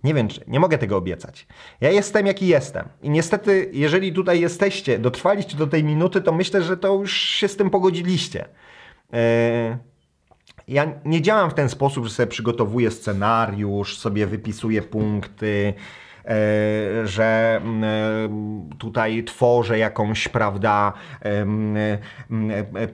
Nie 0.06 0.14
wiem, 0.14 0.28
czy 0.28 0.40
nie 0.46 0.60
mogę 0.60 0.78
tego 0.78 0.96
obiecać. 0.96 1.46
Ja 1.80 1.90
jestem 1.90 2.26
jaki 2.26 2.46
jestem. 2.46 2.88
I 3.02 3.10
niestety, 3.10 3.70
jeżeli 3.72 4.12
tutaj 4.12 4.40
jesteście, 4.40 4.98
dotrwaliście 4.98 5.56
do 5.56 5.66
tej 5.66 5.84
minuty, 5.84 6.20
to 6.20 6.32
myślę, 6.32 6.62
że 6.62 6.76
to 6.76 6.94
już 6.94 7.20
się 7.20 7.48
z 7.48 7.56
tym 7.56 7.70
pogodziliście. 7.70 8.44
Yy, 9.12 9.18
ja 10.68 10.92
nie 11.04 11.22
działam 11.22 11.50
w 11.50 11.54
ten 11.54 11.68
sposób, 11.68 12.04
że 12.04 12.10
sobie 12.10 12.26
przygotowuję 12.26 12.90
scenariusz, 12.90 13.98
sobie 13.98 14.26
wypisuję 14.26 14.82
punkty. 14.82 15.74
E, 16.26 17.06
że 17.06 17.60
mm, 17.62 17.84
e, 17.84 18.76
tutaj 18.78 19.24
tworzę 19.24 19.78
jakąś, 19.78 20.28
prawda, 20.28 20.92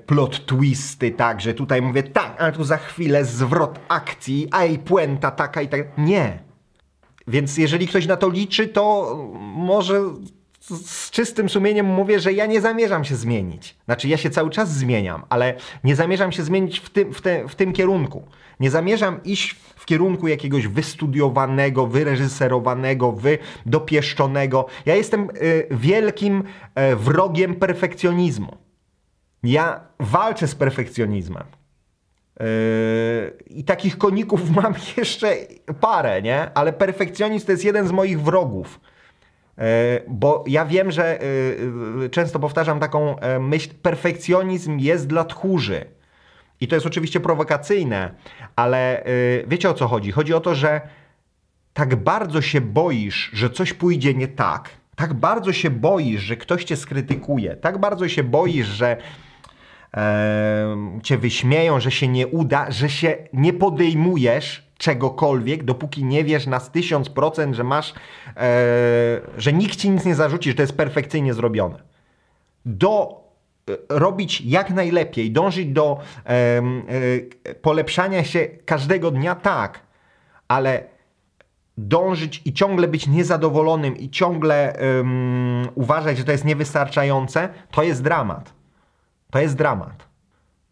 plot 0.07 0.47
twisty, 0.47 1.11
tak, 1.11 1.41
że 1.41 1.55
tutaj 1.55 1.83
mówię 1.83 2.03
tak, 2.03 2.35
ale 2.39 2.53
tu 2.53 2.65
za 2.65 2.77
chwilę 2.77 3.25
zwrot 3.25 3.81
akcji, 3.89 4.49
a 4.51 4.65
i 4.65 4.79
puenta 4.79 5.31
taka 5.31 5.63
i 5.63 5.69
tak. 5.69 5.99
Nie. 5.99 6.52
Więc 7.27 7.59
jeżeli 7.59 7.87
ktoś 7.87 8.07
na 8.07 8.17
to 8.17 8.31
liczy, 8.31 8.69
to 8.69 9.17
może 9.41 10.03
z 10.71 11.11
czystym 11.11 11.49
sumieniem 11.49 11.87
mówię, 11.87 12.21
że 12.21 12.33
ja 12.33 12.47
nie 12.47 12.61
zamierzam 12.61 13.05
się 13.05 13.17
zmienić. 13.17 13.77
Znaczy, 13.85 14.09
ja 14.09 14.17
się 14.17 14.31
cały 14.31 14.51
czas 14.51 14.75
zmieniam, 14.75 15.23
ale 15.29 15.55
nie 15.85 15.97
zamierzam 15.97 16.33
się 16.33 16.43
zmienić 16.43 16.79
w 16.79 16.91
tym, 16.91 17.15
w 17.15 17.21
te, 17.21 17.49
w 17.49 17.55
tym 17.55 17.73
kierunku. 17.73 18.23
Nie 18.61 18.71
zamierzam 18.71 19.23
iść 19.25 19.55
w 19.77 19.85
kierunku 19.85 20.29
jakiegoś 20.29 20.67
wystudiowanego, 20.67 21.87
wyreżyserowanego, 21.87 23.13
wydopieszczonego. 23.13 24.67
Ja 24.87 24.95
jestem 24.95 25.29
y, 25.31 25.67
wielkim 25.71 26.43
y, 26.93 26.97
wrogiem 26.97 27.55
perfekcjonizmu. 27.55 28.57
Ja 29.43 29.81
walczę 30.01 30.49
z 30.49 30.55
perfekcjonizmem. 30.55 31.45
Yy, 32.43 33.37
I 33.47 33.65
takich 33.65 33.99
koników 33.99 34.51
mam 34.63 34.75
jeszcze 34.97 35.37
parę, 35.81 36.23
nie? 36.23 36.51
Ale 36.55 36.73
perfekcjonizm 36.73 37.47
to 37.47 37.53
jest 37.53 37.65
jeden 37.65 37.89
z 37.89 37.93
moich 37.93 38.23
wrogów. 38.23 38.81
E, 39.59 40.01
bo 40.09 40.45
ja 40.47 40.65
wiem, 40.65 40.91
że 40.91 41.21
e, 41.21 42.09
często 42.11 42.39
powtarzam 42.39 42.81
taką 42.81 43.17
myśl, 43.41 43.71
perfekcjonizm 43.83 44.79
jest 44.79 45.07
dla 45.07 45.25
tchórzy. 45.25 45.85
I 46.61 46.69
to 46.69 46.77
jest 46.77 46.87
oczywiście 46.87 47.21
prowokacyjne, 47.21 48.15
ale 48.57 49.05
wiecie 49.47 49.71
o 49.71 49.75
co 49.75 49.89
chodzi? 49.89 50.13
Chodzi 50.13 50.35
o 50.35 50.41
to, 50.41 50.55
że 50.55 50.81
tak 51.73 51.97
bardzo 51.97 52.41
się 52.41 52.61
boisz, 52.61 53.31
że 53.33 53.51
coś 53.51 53.73
pójdzie 53.73 54.15
nie 54.15 54.29
tak, 54.29 54.71
tak 54.97 55.15
bardzo 55.15 55.53
się 55.53 55.71
boisz, 55.71 56.23
że 56.23 56.37
ktoś 56.37 56.65
cię 56.65 56.77
skrytykuje, 56.77 57.57
tak 57.57 57.79
bardzo 57.79 58.09
się 58.09 58.23
boisz, 58.23 58.67
że 58.67 58.97
e, 59.97 60.77
cię 61.03 61.19
wyśmieją, 61.19 61.81
że 61.81 61.91
się 61.91 62.09
nie 62.09 62.27
uda, 62.27 62.71
że 62.71 62.91
się 62.91 63.17
nie 63.33 63.53
podejmujesz 63.53 64.73
czegokolwiek, 64.83 65.65
dopóki 65.65 66.05
nie 66.05 66.25
wiesz 66.25 66.47
na 66.47 66.59
1000%, 66.59 67.55
że 67.55 67.65
masz, 67.65 67.95
e, 68.37 69.21
że 69.37 69.53
nikt 69.53 69.77
ci 69.77 69.91
nic 69.91 70.05
nie 70.05 70.15
zarzuci, 70.15 70.51
że 70.51 70.57
to 70.57 70.63
jest 70.63 70.77
perfekcyjnie 70.77 71.35
zrobione. 71.35 71.83
Do 72.67 73.25
e, 73.71 73.73
robić 73.89 74.41
jak 74.41 74.71
najlepiej, 74.71 75.31
dążyć 75.31 75.67
do 75.67 75.99
e, 76.27 76.29
e, 76.29 77.55
polepszania 77.55 78.25
się 78.25 78.49
każdego 78.65 79.11
dnia, 79.11 79.35
tak, 79.35 79.81
ale 80.49 80.85
dążyć 81.79 82.43
i 82.45 82.53
ciągle 82.53 82.89
być 82.89 83.07
niezadowolonym 83.07 83.97
i 83.97 84.11
ciągle 84.11 84.77
uważać, 85.75 86.19
że 86.19 86.25
to 86.25 86.33
jest 86.33 86.45
niewystarczające, 86.45 87.49
to 87.71 87.83
jest 87.83 88.03
dramat. 88.03 88.62
To 89.33 89.39
jest 89.39 89.57
dramat. 89.57 90.09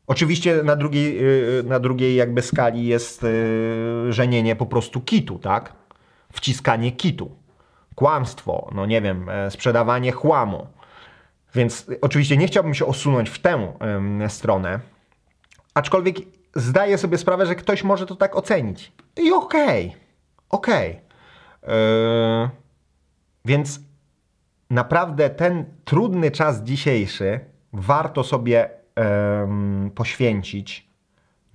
Oczywiście 0.07 0.63
na 0.63 0.77
drugiej, 0.77 1.19
y, 1.59 1.63
na 1.63 1.81
drugiej 1.81 2.15
jakby 2.15 2.43
skali 2.43 2.87
jest 2.87 3.25
y, 3.25 4.13
żenienie 4.13 4.57
po 4.57 4.67
prostu 4.67 5.01
kitu, 5.01 5.39
tak? 5.39 5.73
Wciskanie 6.33 6.93
kitu. 6.93 7.37
Kłamstwo, 7.95 8.71
no 8.75 8.87
nie 8.87 9.03
wiem, 9.03 9.29
e, 9.29 9.51
sprzedawanie 9.51 10.13
chłamu. 10.13 10.67
Więc 11.55 11.87
oczywiście 12.01 12.37
nie 12.37 12.47
chciałbym 12.47 12.75
się 12.75 12.87
osunąć 12.87 13.31
w 13.31 13.39
tę 13.39 13.73
stronę, 14.29 14.81
aczkolwiek 15.75 16.17
zdaję 16.55 16.99
sobie 16.99 17.19
sprawę, 17.19 17.47
że 17.47 17.55
ktoś 17.55 17.85
może 17.85 18.07
to 18.07 18.17
tak 18.17 18.37
ocenić. 18.37 18.93
I 19.17 19.33
okej. 19.33 19.87
Okay. 19.87 20.01
Okej. 20.49 21.01
Okay. 21.63 22.51
Więc 23.45 23.81
naprawdę 24.71 25.31
ten 25.31 25.65
trudny 25.85 26.31
czas 26.31 26.63
dzisiejszy 26.63 27.50
warto 27.73 28.25
sobie 28.25 28.71
yy, 28.97 29.91
poświęcić 29.91 30.89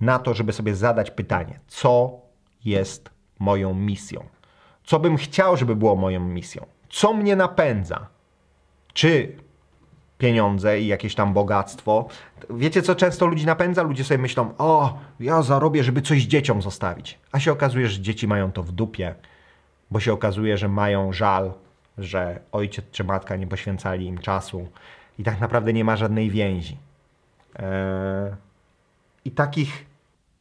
na 0.00 0.18
to, 0.18 0.34
żeby 0.34 0.52
sobie 0.52 0.74
zadać 0.74 1.10
pytanie, 1.10 1.60
co 1.66 2.20
jest 2.64 3.10
moją 3.38 3.74
misją? 3.74 4.24
Co 4.84 5.00
bym 5.00 5.16
chciał, 5.16 5.56
żeby 5.56 5.76
było 5.76 5.96
moją 5.96 6.20
misją? 6.20 6.66
Co 6.88 7.12
mnie 7.12 7.36
napędza? 7.36 8.06
Czy 8.92 9.36
pieniądze 10.18 10.80
i 10.80 10.86
jakieś 10.86 11.14
tam 11.14 11.34
bogactwo. 11.34 12.08
Wiecie, 12.50 12.82
co 12.82 12.94
często 12.94 13.26
ludzi 13.26 13.46
napędza? 13.46 13.82
Ludzie 13.82 14.04
sobie 14.04 14.18
myślą, 14.18 14.54
o, 14.58 14.98
ja 15.20 15.42
zarobię, 15.42 15.84
żeby 15.84 16.02
coś 16.02 16.22
dzieciom 16.22 16.62
zostawić. 16.62 17.18
A 17.32 17.40
się 17.40 17.52
okazuje, 17.52 17.88
że 17.88 18.00
dzieci 18.00 18.28
mają 18.28 18.52
to 18.52 18.62
w 18.62 18.72
dupie, 18.72 19.14
bo 19.90 20.00
się 20.00 20.12
okazuje, 20.12 20.58
że 20.58 20.68
mają 20.68 21.12
żal, 21.12 21.52
że 21.98 22.40
ojciec 22.52 22.84
czy 22.90 23.04
matka 23.04 23.36
nie 23.36 23.46
poświęcali 23.46 24.06
im 24.06 24.18
czasu 24.18 24.68
i 25.18 25.24
tak 25.24 25.40
naprawdę 25.40 25.72
nie 25.72 25.84
ma 25.84 25.96
żadnej 25.96 26.30
więzi. 26.30 26.76
Eee... 27.56 28.34
I 29.24 29.30
takich 29.30 29.86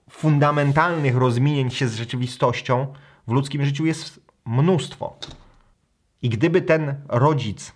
fundamentalnych 0.09 1.15
rozminięć 1.15 1.73
się 1.73 1.87
z 1.87 1.95
rzeczywistością 1.95 2.93
w 3.27 3.31
ludzkim 3.31 3.65
życiu 3.65 3.85
jest 3.85 4.19
mnóstwo. 4.45 5.17
I 6.21 6.29
gdyby 6.29 6.61
ten 6.61 6.95
rodzic 7.09 7.73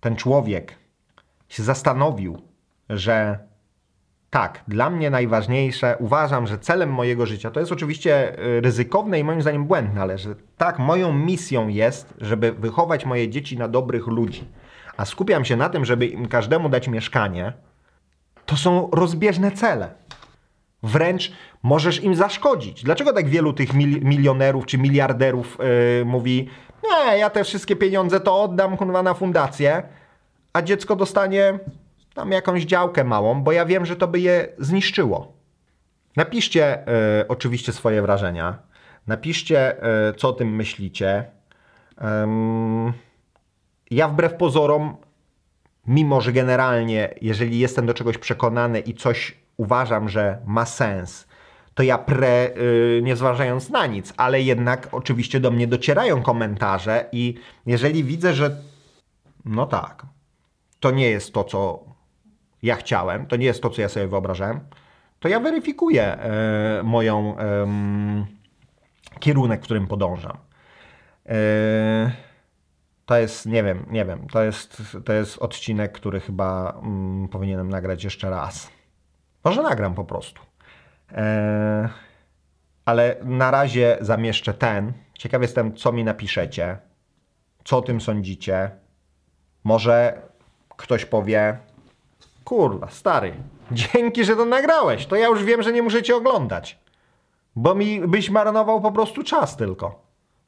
ten 0.00 0.16
człowiek 0.16 0.78
się 1.48 1.62
zastanowił, 1.62 2.42
że 2.88 3.38
tak, 4.30 4.64
dla 4.68 4.90
mnie 4.90 5.10
najważniejsze, 5.10 5.96
uważam, 6.00 6.46
że 6.46 6.58
celem 6.58 6.92
mojego 6.92 7.26
życia 7.26 7.50
to 7.50 7.60
jest 7.60 7.72
oczywiście 7.72 8.38
y, 8.38 8.60
ryzykowne 8.60 9.18
i 9.18 9.24
moim 9.24 9.42
zdaniem 9.42 9.64
błędne, 9.64 10.00
ale 10.00 10.18
że 10.18 10.34
tak, 10.56 10.78
moją 10.78 11.12
misją 11.12 11.68
jest, 11.68 12.14
żeby 12.20 12.52
wychować 12.52 13.06
moje 13.06 13.28
dzieci 13.28 13.58
na 13.58 13.68
dobrych 13.68 14.06
ludzi, 14.06 14.44
a 14.96 15.04
skupiam 15.04 15.44
się 15.44 15.56
na 15.56 15.68
tym, 15.68 15.84
żeby 15.84 16.06
im 16.06 16.28
każdemu 16.28 16.68
dać 16.68 16.88
mieszkanie, 16.88 17.52
to 18.46 18.56
są 18.56 18.88
rozbieżne 18.92 19.50
cele. 19.50 19.90
Wręcz 20.82 21.32
możesz 21.62 22.02
im 22.02 22.14
zaszkodzić. 22.14 22.84
Dlaczego 22.84 23.12
tak 23.12 23.28
wielu 23.28 23.52
tych 23.52 23.74
milionerów 24.02 24.66
czy 24.66 24.78
miliarderów 24.78 25.58
yy, 25.98 26.04
mówi, 26.04 26.48
nie, 26.84 27.18
ja 27.18 27.30
te 27.30 27.44
wszystkie 27.44 27.76
pieniądze 27.76 28.20
to 28.20 28.42
oddam 28.42 28.76
kurwa 28.76 29.02
na 29.02 29.14
fundację, 29.14 29.82
a 30.52 30.62
dziecko 30.62 30.96
dostanie 30.96 31.58
tam 32.14 32.32
jakąś 32.32 32.62
działkę 32.62 33.04
małą, 33.04 33.42
bo 33.42 33.52
ja 33.52 33.66
wiem, 33.66 33.86
że 33.86 33.96
to 33.96 34.08
by 34.08 34.20
je 34.20 34.48
zniszczyło. 34.58 35.32
Napiszcie 36.16 36.88
y, 37.20 37.28
oczywiście 37.28 37.72
swoje 37.72 38.02
wrażenia. 38.02 38.58
Napiszcie, 39.06 39.76
y, 40.10 40.14
co 40.14 40.28
o 40.28 40.32
tym 40.32 40.56
myślicie. 40.56 41.24
Um, 42.00 42.92
ja 43.94 44.08
wbrew 44.08 44.34
pozorom, 44.34 44.96
mimo 45.86 46.20
że 46.20 46.32
generalnie, 46.32 47.14
jeżeli 47.20 47.58
jestem 47.58 47.86
do 47.86 47.94
czegoś 47.94 48.18
przekonany 48.18 48.80
i 48.80 48.94
coś 48.94 49.36
uważam, 49.56 50.08
że 50.08 50.38
ma 50.46 50.66
sens, 50.66 51.26
to 51.74 51.82
ja 51.82 51.98
pre, 51.98 52.50
yy, 52.56 53.00
nie 53.02 53.16
zważając 53.16 53.70
na 53.70 53.86
nic, 53.86 54.14
ale 54.16 54.42
jednak 54.42 54.88
oczywiście 54.92 55.40
do 55.40 55.50
mnie 55.50 55.66
docierają 55.66 56.22
komentarze 56.22 57.04
i 57.12 57.34
jeżeli 57.66 58.04
widzę, 58.04 58.34
że 58.34 58.56
no 59.44 59.66
tak, 59.66 60.06
to 60.80 60.90
nie 60.90 61.10
jest 61.10 61.32
to, 61.32 61.44
co 61.44 61.84
ja 62.62 62.76
chciałem, 62.76 63.26
to 63.26 63.36
nie 63.36 63.46
jest 63.46 63.62
to, 63.62 63.70
co 63.70 63.80
ja 63.80 63.88
sobie 63.88 64.08
wyobrażałem, 64.08 64.60
to 65.20 65.28
ja 65.28 65.40
weryfikuję 65.40 66.18
yy, 66.76 66.82
moją 66.82 67.36
yy, 67.36 69.20
kierunek, 69.20 69.60
którym 69.60 69.86
podążam. 69.86 70.36
Yy, 71.26 71.32
to 73.06 73.16
jest, 73.16 73.46
nie 73.46 73.62
wiem, 73.62 73.86
nie 73.90 74.04
wiem, 74.04 74.26
to 74.28 74.42
jest, 74.42 74.82
to 75.04 75.12
jest 75.12 75.38
odcinek, 75.38 75.92
który 75.92 76.20
chyba 76.20 76.80
mm, 76.82 77.28
powinienem 77.28 77.68
nagrać 77.68 78.04
jeszcze 78.04 78.30
raz. 78.30 78.70
Może 79.44 79.62
nagram 79.62 79.94
po 79.94 80.04
prostu. 80.04 80.42
Eee, 81.14 81.88
ale 82.84 83.16
na 83.24 83.50
razie 83.50 83.98
zamieszczę 84.00 84.54
ten. 84.54 84.92
Ciekaw 85.14 85.42
jestem, 85.42 85.76
co 85.76 85.92
mi 85.92 86.04
napiszecie. 86.04 86.78
Co 87.64 87.78
o 87.78 87.82
tym 87.82 88.00
sądzicie? 88.00 88.70
Może 89.64 90.22
ktoś 90.76 91.04
powie: 91.04 91.58
Kurwa, 92.44 92.88
stary, 92.88 93.34
dzięki, 93.70 94.24
że 94.24 94.36
to 94.36 94.44
nagrałeś. 94.44 95.06
To 95.06 95.16
ja 95.16 95.26
już 95.26 95.44
wiem, 95.44 95.62
że 95.62 95.72
nie 95.72 95.82
muszę 95.82 96.02
cię 96.02 96.16
oglądać. 96.16 96.78
Bo 97.56 97.74
mi 97.74 98.00
byś 98.00 98.30
marnował 98.30 98.80
po 98.80 98.92
prostu 98.92 99.22
czas 99.22 99.56
tylko. 99.56 100.02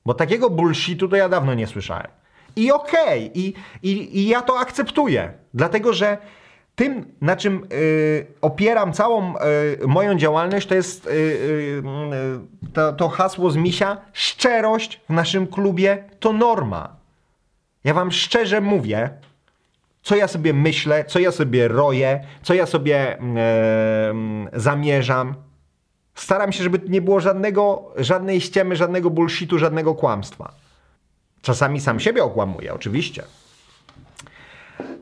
Bo 0.07 0.15
takiego 0.15 0.51
bullshitu 0.51 1.09
to 1.09 1.17
ja 1.17 1.29
dawno 1.29 1.55
nie 1.55 1.67
słyszałem. 1.67 2.11
I 2.57 2.73
okej, 2.73 3.31
okay, 3.31 3.31
i, 3.35 3.55
i, 3.83 4.19
i 4.19 4.29
ja 4.29 4.43
to 4.43 4.59
akceptuję. 4.59 5.33
Dlatego, 5.55 5.93
że 5.93 6.19
tym, 6.75 7.07
na 7.21 7.37
czym 7.37 7.67
y, 7.73 8.27
opieram 8.41 8.93
całą 8.93 9.35
y, 9.83 9.87
moją 9.87 10.19
działalność, 10.19 10.67
to 10.67 10.75
jest 10.75 11.07
y, 11.07 11.11
y, 11.11 11.13
y, 12.65 12.73
to, 12.73 12.93
to, 12.93 13.09
hasło 13.09 13.51
z 13.51 13.57
misia. 13.57 13.97
Szczerość 14.13 15.01
w 15.09 15.13
naszym 15.13 15.47
klubie 15.47 16.05
to 16.21 16.33
norma. 16.33 16.97
Ja 17.85 17.95
wam 17.95 18.13
szczerze 18.13 18.61
mówię, 18.61 19.11
co 20.03 20.17
ja 20.17 20.29
sobie 20.29 20.53
myślę, 20.53 21.05
co 21.05 21.19
ja 21.19 21.33
sobie 21.33 21.69
roję, 21.69 22.25
co 22.43 22.55
ja 22.55 22.67
sobie 22.67 23.19
zamierzam. 24.53 25.35
Staram 26.15 26.53
się, 26.53 26.63
żeby 26.63 26.81
nie 26.89 27.03
było 27.03 27.21
żadnego, 27.21 27.93
żadnej 27.97 28.41
ściemy, 28.41 28.77
żadnego 28.77 29.11
bullshitu, 29.11 29.59
żadnego 29.59 29.95
kłamstwa. 29.95 30.64
Czasami 31.45 31.81
sam 31.81 32.01
siebie 32.01 32.25
okłamuję, 32.25 32.75
oczywiście. 32.75 33.23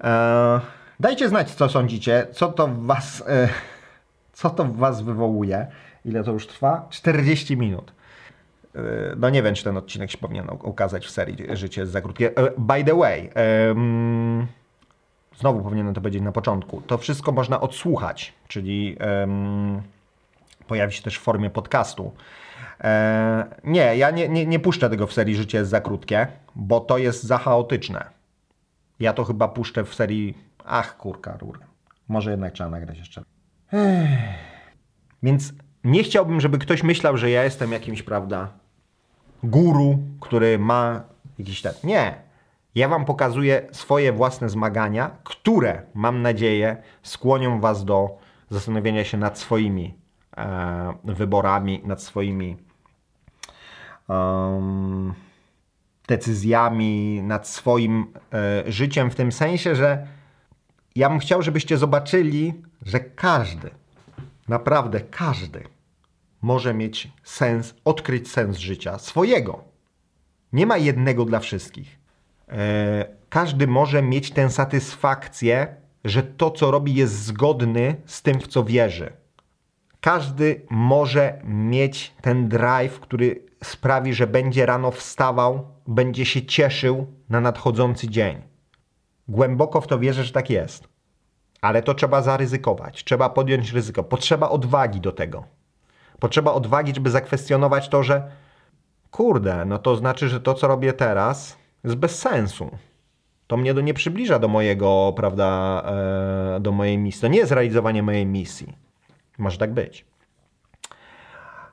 Eee... 0.00 0.60
Dajcie 1.02 1.28
znać, 1.28 1.50
co 1.50 1.68
sądzicie, 1.68 2.26
co 2.32 2.52
to 2.52 2.68
w 2.68 2.86
was, 2.86 3.24
e, 3.26 3.48
co 4.32 4.50
to 4.50 4.64
w 4.64 4.76
was 4.76 5.02
wywołuje. 5.02 5.66
Ile 6.04 6.24
to 6.24 6.32
już 6.32 6.46
trwa? 6.46 6.86
40 6.90 7.56
minut. 7.56 7.92
E, 8.74 8.80
no 9.16 9.30
nie 9.30 9.42
wiem, 9.42 9.54
czy 9.54 9.64
ten 9.64 9.76
odcinek 9.76 10.10
się 10.10 10.18
powinien 10.18 10.46
ukazać 10.62 11.06
w 11.06 11.10
serii 11.10 11.56
Życie 11.56 11.86
za 11.86 12.00
krótkie. 12.00 12.36
E, 12.36 12.50
by 12.58 12.84
the 12.84 12.94
way, 12.94 13.30
znowu 15.36 15.62
powinienem 15.62 15.94
to 15.94 16.00
powiedzieć 16.00 16.22
na 16.22 16.32
początku, 16.32 16.80
to 16.80 16.98
wszystko 16.98 17.32
można 17.32 17.60
odsłuchać, 17.60 18.32
czyli 18.48 18.96
pojawi 20.72 20.92
się 20.92 21.02
też 21.02 21.18
w 21.18 21.22
formie 21.22 21.50
podcastu. 21.50 22.12
nie, 23.64 23.96
ja 23.96 24.10
nie, 24.10 24.28
nie, 24.28 24.46
nie 24.46 24.60
puszczę 24.60 24.90
tego 24.90 25.06
w 25.06 25.12
serii 25.12 25.36
Życie 25.36 25.58
jest 25.58 25.70
za 25.70 25.80
krótkie, 25.80 26.26
bo 26.54 26.80
to 26.80 26.98
jest 26.98 27.22
za 27.22 27.38
chaotyczne. 27.38 28.04
Ja 29.00 29.12
to 29.12 29.24
chyba 29.24 29.48
puszczę 29.48 29.84
w 29.84 29.94
serii 29.94 30.34
Ach, 30.64 30.96
kurka, 30.96 31.36
rur. 31.36 31.58
Może 32.08 32.30
jednak 32.30 32.52
trzeba 32.52 32.70
nagrać 32.70 32.98
jeszcze. 32.98 33.22
Ech. 33.72 34.08
Więc 35.22 35.52
nie 35.84 36.02
chciałbym, 36.02 36.40
żeby 36.40 36.58
ktoś 36.58 36.82
myślał, 36.82 37.16
że 37.16 37.30
ja 37.30 37.44
jestem 37.44 37.72
jakimś, 37.72 38.02
prawda, 38.02 38.48
guru, 39.42 39.98
który 40.20 40.58
ma 40.58 41.02
jakiś 41.38 41.62
ten. 41.62 41.72
Nie. 41.84 42.14
Ja 42.74 42.88
wam 42.88 43.04
pokazuję 43.04 43.68
swoje 43.72 44.12
własne 44.12 44.48
zmagania, 44.48 45.10
które 45.24 45.82
mam 45.94 46.22
nadzieję 46.22 46.76
skłonią 47.02 47.60
was 47.60 47.84
do 47.84 48.18
zastanowienia 48.50 49.04
się 49.04 49.18
nad 49.18 49.38
swoimi 49.38 49.84
e, 49.84 50.01
wyborami, 51.04 51.80
nad 51.84 52.02
swoimi 52.02 52.56
decyzjami, 56.08 57.22
nad 57.22 57.48
swoim 57.48 58.06
e, 58.32 58.72
życiem, 58.72 59.10
w 59.10 59.14
tym 59.14 59.32
sensie, 59.32 59.76
że 59.76 60.06
ja 60.96 61.08
bym 61.08 61.18
chciał, 61.18 61.42
żebyście 61.42 61.78
zobaczyli, 61.78 62.54
że 62.86 63.00
każdy, 63.00 63.70
naprawdę 64.48 65.00
każdy 65.00 65.64
może 66.42 66.74
mieć 66.74 67.12
sens, 67.22 67.74
odkryć 67.84 68.30
sens 68.30 68.58
życia 68.58 68.98
swojego. 68.98 69.64
Nie 70.52 70.66
ma 70.66 70.76
jednego 70.76 71.24
dla 71.24 71.40
wszystkich. 71.40 71.98
E, 72.48 73.06
każdy 73.28 73.66
może 73.66 74.02
mieć 74.02 74.30
tę 74.30 74.50
satysfakcję, 74.50 75.76
że 76.04 76.22
to, 76.22 76.50
co 76.50 76.70
robi, 76.70 76.94
jest 76.94 77.24
zgodny 77.24 77.96
z 78.06 78.22
tym, 78.22 78.40
w 78.40 78.48
co 78.48 78.64
wierzy. 78.64 79.12
Każdy 80.02 80.66
może 80.70 81.38
mieć 81.44 82.14
ten 82.20 82.48
drive, 82.48 83.00
który 83.00 83.46
sprawi, 83.64 84.14
że 84.14 84.26
będzie 84.26 84.66
rano 84.66 84.90
wstawał, 84.90 85.66
będzie 85.86 86.24
się 86.24 86.42
cieszył 86.42 87.06
na 87.28 87.40
nadchodzący 87.40 88.08
dzień. 88.08 88.42
Głęboko 89.28 89.80
w 89.80 89.86
to 89.86 89.98
wierzę, 89.98 90.24
że 90.24 90.32
tak 90.32 90.50
jest. 90.50 90.88
Ale 91.60 91.82
to 91.82 91.94
trzeba 91.94 92.22
zaryzykować, 92.22 93.04
trzeba 93.04 93.30
podjąć 93.30 93.72
ryzyko, 93.72 94.04
potrzeba 94.04 94.48
odwagi 94.48 95.00
do 95.00 95.12
tego. 95.12 95.44
Potrzeba 96.18 96.52
odwagi, 96.52 96.94
żeby 96.94 97.10
zakwestionować 97.10 97.88
to, 97.88 98.02
że 98.02 98.30
kurde, 99.10 99.64
no 99.64 99.78
to 99.78 99.96
znaczy, 99.96 100.28
że 100.28 100.40
to, 100.40 100.54
co 100.54 100.68
robię 100.68 100.92
teraz, 100.92 101.56
jest 101.84 101.96
bez 101.96 102.18
sensu. 102.18 102.70
To 103.46 103.56
mnie 103.56 103.74
do, 103.74 103.80
nie 103.80 103.94
przybliża 103.94 104.38
do 104.38 104.48
mojego, 104.48 105.12
prawda, 105.16 105.82
e, 106.56 106.60
do 106.60 106.72
mojej 106.72 106.98
misji. 106.98 107.20
To 107.20 107.28
nie 107.28 107.38
jest 107.38 107.52
realizowanie 107.52 108.02
mojej 108.02 108.26
misji. 108.26 108.91
Może 109.42 109.58
tak 109.58 109.74
być. 109.74 110.06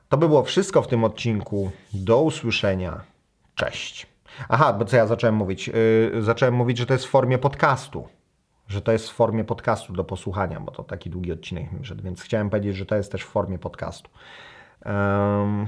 To 0.08 0.16
by 0.16 0.28
było 0.28 0.42
wszystko 0.42 0.82
w 0.82 0.88
tym 0.88 1.04
odcinku. 1.04 1.70
Do 1.92 2.22
usłyszenia. 2.22 3.00
Cześć. 3.54 4.06
Aha, 4.48 4.72
bo 4.72 4.84
co 4.84 4.96
ja 4.96 5.06
zacząłem 5.06 5.34
mówić? 5.34 5.68
Yy, 5.68 6.22
zacząłem 6.22 6.54
mówić, 6.54 6.78
że 6.78 6.86
to 6.86 6.92
jest 6.92 7.06
w 7.06 7.10
formie 7.10 7.38
podcastu. 7.38 8.08
Że 8.68 8.82
to 8.82 8.92
jest 8.92 9.10
w 9.10 9.14
formie 9.14 9.44
podcastu 9.44 9.92
do 9.92 10.04
posłuchania, 10.04 10.60
bo 10.60 10.72
to 10.72 10.84
taki 10.84 11.10
długi 11.10 11.32
odcinek 11.32 11.70
wyszedł, 11.78 12.02
więc 12.02 12.22
chciałem 12.22 12.50
powiedzieć, 12.50 12.76
że 12.76 12.86
to 12.86 12.96
jest 12.96 13.12
też 13.12 13.22
w 13.22 13.28
formie 13.28 13.58
podcastu. 13.58 14.10
Ym, 14.86 15.66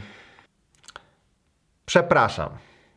Przepraszam. 1.87 2.51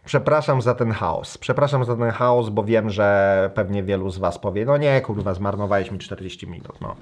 Przepraszam 0.06 0.62
za 0.62 0.76
ten 0.76 0.92
chaos. 0.92 1.38
Przepraszam 1.38 1.86
za 1.86 1.96
ten 1.96 2.12
chaos, 2.12 2.50
bo 2.50 2.64
wiem, 2.64 2.90
że 2.90 3.50
pewnie 3.56 3.84
wielu 3.84 4.10
z 4.10 4.18
Was 4.18 4.40
powie: 4.40 4.66
No 4.66 4.78
nie, 4.78 5.02
kurwa, 5.02 5.34
zmarnowałeś 5.34 5.92
mi 5.92 6.00
40 6.00 6.48
minut. 6.48 6.82
No. 6.82 6.96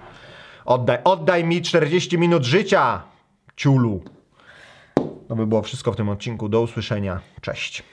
Oddaj, 0.66 0.98
oddaj 1.04 1.44
mi 1.44 1.62
40 1.62 2.18
minut 2.18 2.44
życia, 2.44 3.02
ciulu. 3.56 4.04
To 5.28 5.36
by 5.36 5.48
było 5.48 5.62
wszystko 5.62 5.92
w 5.92 5.96
tym 5.96 6.10
odcinku. 6.10 6.50
Do 6.50 6.62
usłyszenia. 6.62 7.20
Cześć. 7.42 7.84